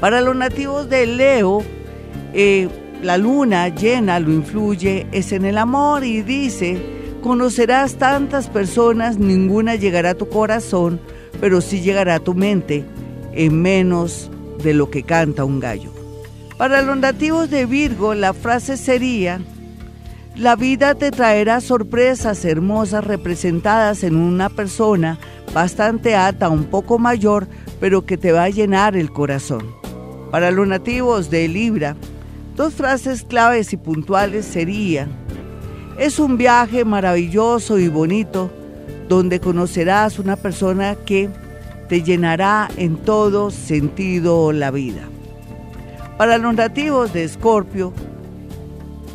Para 0.00 0.20
los 0.20 0.36
nativos 0.36 0.88
de 0.88 1.06
Leo, 1.06 1.62
eh, 2.32 2.68
la 3.02 3.16
luna 3.16 3.68
llena 3.68 4.18
lo 4.20 4.32
influye 4.32 5.06
es 5.12 5.32
en 5.32 5.44
el 5.44 5.58
amor 5.58 6.04
y 6.04 6.22
dice, 6.22 6.78
conocerás 7.22 7.96
tantas 7.96 8.48
personas, 8.48 9.18
ninguna 9.18 9.74
llegará 9.76 10.10
a 10.10 10.14
tu 10.14 10.28
corazón, 10.28 11.00
pero 11.40 11.60
sí 11.60 11.80
llegará 11.80 12.16
a 12.16 12.20
tu 12.20 12.34
mente 12.34 12.84
en 13.32 13.60
menos 13.62 14.30
de 14.62 14.74
lo 14.74 14.90
que 14.90 15.02
canta 15.02 15.44
un 15.44 15.60
gallo. 15.60 15.92
Para 16.56 16.82
los 16.82 16.96
nativos 16.96 17.50
de 17.50 17.66
Virgo, 17.66 18.14
la 18.14 18.32
frase 18.32 18.76
sería, 18.76 19.40
la 20.34 20.56
vida 20.56 20.94
te 20.94 21.10
traerá 21.10 21.60
sorpresas 21.60 22.44
hermosas 22.44 23.04
representadas 23.04 24.02
en 24.02 24.16
una 24.16 24.48
persona 24.48 25.18
bastante 25.54 26.16
alta, 26.16 26.48
un 26.48 26.64
poco 26.64 26.98
mayor, 26.98 27.46
pero 27.80 28.04
que 28.04 28.16
te 28.16 28.32
va 28.32 28.44
a 28.44 28.50
llenar 28.50 28.96
el 28.96 29.12
corazón. 29.12 29.72
Para 30.30 30.50
los 30.50 30.66
nativos 30.66 31.30
de 31.30 31.48
Libra, 31.48 31.96
dos 32.56 32.74
frases 32.74 33.22
claves 33.22 33.72
y 33.72 33.76
puntuales 33.76 34.44
serían, 34.44 35.10
es 35.98 36.18
un 36.18 36.36
viaje 36.36 36.84
maravilloso 36.84 37.78
y 37.78 37.88
bonito 37.88 38.50
donde 39.08 39.40
conocerás 39.40 40.18
una 40.18 40.36
persona 40.36 40.94
que 40.94 41.30
te 41.88 42.02
llenará 42.02 42.68
en 42.76 42.96
todo 42.96 43.50
sentido 43.50 44.52
la 44.52 44.70
vida. 44.70 45.02
Para 46.18 46.36
los 46.38 46.54
nativos 46.54 47.12
de 47.12 47.24
Escorpio, 47.24 47.92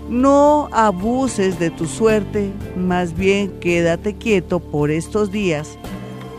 no 0.09 0.69
abuses 0.71 1.59
de 1.59 1.69
tu 1.69 1.85
suerte, 1.85 2.49
más 2.75 3.15
bien 3.15 3.51
quédate 3.59 4.15
quieto 4.15 4.59
por 4.59 4.91
estos 4.91 5.31
días 5.31 5.77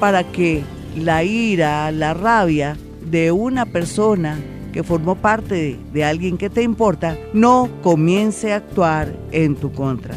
para 0.01 0.25
que 0.25 0.63
la 0.97 1.25
ira, 1.25 1.91
la 1.91 2.15
rabia 2.15 2.77
de 3.11 3.33
una 3.33 3.67
persona 3.67 4.39
que 4.73 4.83
formó 4.83 5.15
parte 5.15 5.79
de, 5.93 6.05
alguien 6.05 6.37
que 6.37 6.51
te 6.51 6.63
importa 6.63 7.17
no 7.33 7.69
comience 7.83 8.53
a 8.53 8.57
actuar 8.57 9.15
en 9.31 9.55
tu 9.55 9.73
contra. 9.73 10.15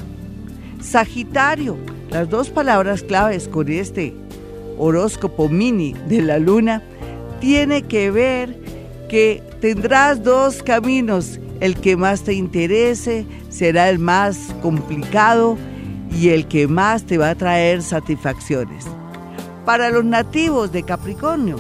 Sagitario, 0.82 1.78
las 2.12 2.30
dos 2.30 2.50
palabras 2.50 3.04
claves 3.04 3.48
con 3.48 3.70
este 3.70 4.14
horóscopo 4.78 5.50
mini 5.50 5.94
de 6.08 6.22
la 6.22 6.38
luna 6.38 6.84
tiene 7.40 7.82
que 7.84 8.12
ver 8.12 8.58
que 9.10 9.44
tendrás 9.60 10.24
dos 10.24 10.64
caminos. 10.64 11.40
El 11.60 11.76
que 11.76 11.98
más 11.98 12.22
te 12.22 12.34
interese 12.34 13.26
será 13.50 13.90
el 13.90 13.98
más 13.98 14.38
complicado 14.62 15.58
y 16.12 16.30
el 16.30 16.48
que 16.48 16.68
más 16.68 17.04
te 17.04 17.18
va 17.18 17.32
a 17.32 17.36
traer 17.36 17.82
satisfacciones. 17.82 18.86
Para 19.66 19.90
los 19.90 20.06
nativos 20.06 20.72
de 20.72 20.84
Capricornio, 20.84 21.60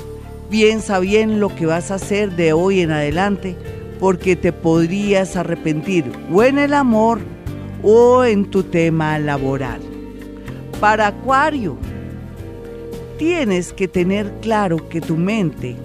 piensa 0.52 1.00
bien 1.00 1.40
lo 1.40 1.54
que 1.54 1.66
vas 1.66 1.90
a 1.90 1.96
hacer 1.96 2.36
de 2.36 2.54
hoy 2.54 2.82
en 2.82 2.92
adelante 2.92 3.58
porque 4.00 4.36
te 4.36 4.54
podrías 4.54 5.36
arrepentir 5.36 6.06
o 6.32 6.44
en 6.44 6.60
el 6.60 6.74
amor 6.74 7.20
o 7.84 8.24
en 8.24 8.46
tu 8.46 8.64
tema 8.64 9.20
laboral. 9.20 9.80
Para 10.80 11.08
Acuario, 11.08 11.78
tienes 13.18 13.74
que 13.74 13.88
tener 13.88 14.32
claro 14.42 14.90
que 14.90 15.02
tu 15.02 15.18
mente 15.18 15.76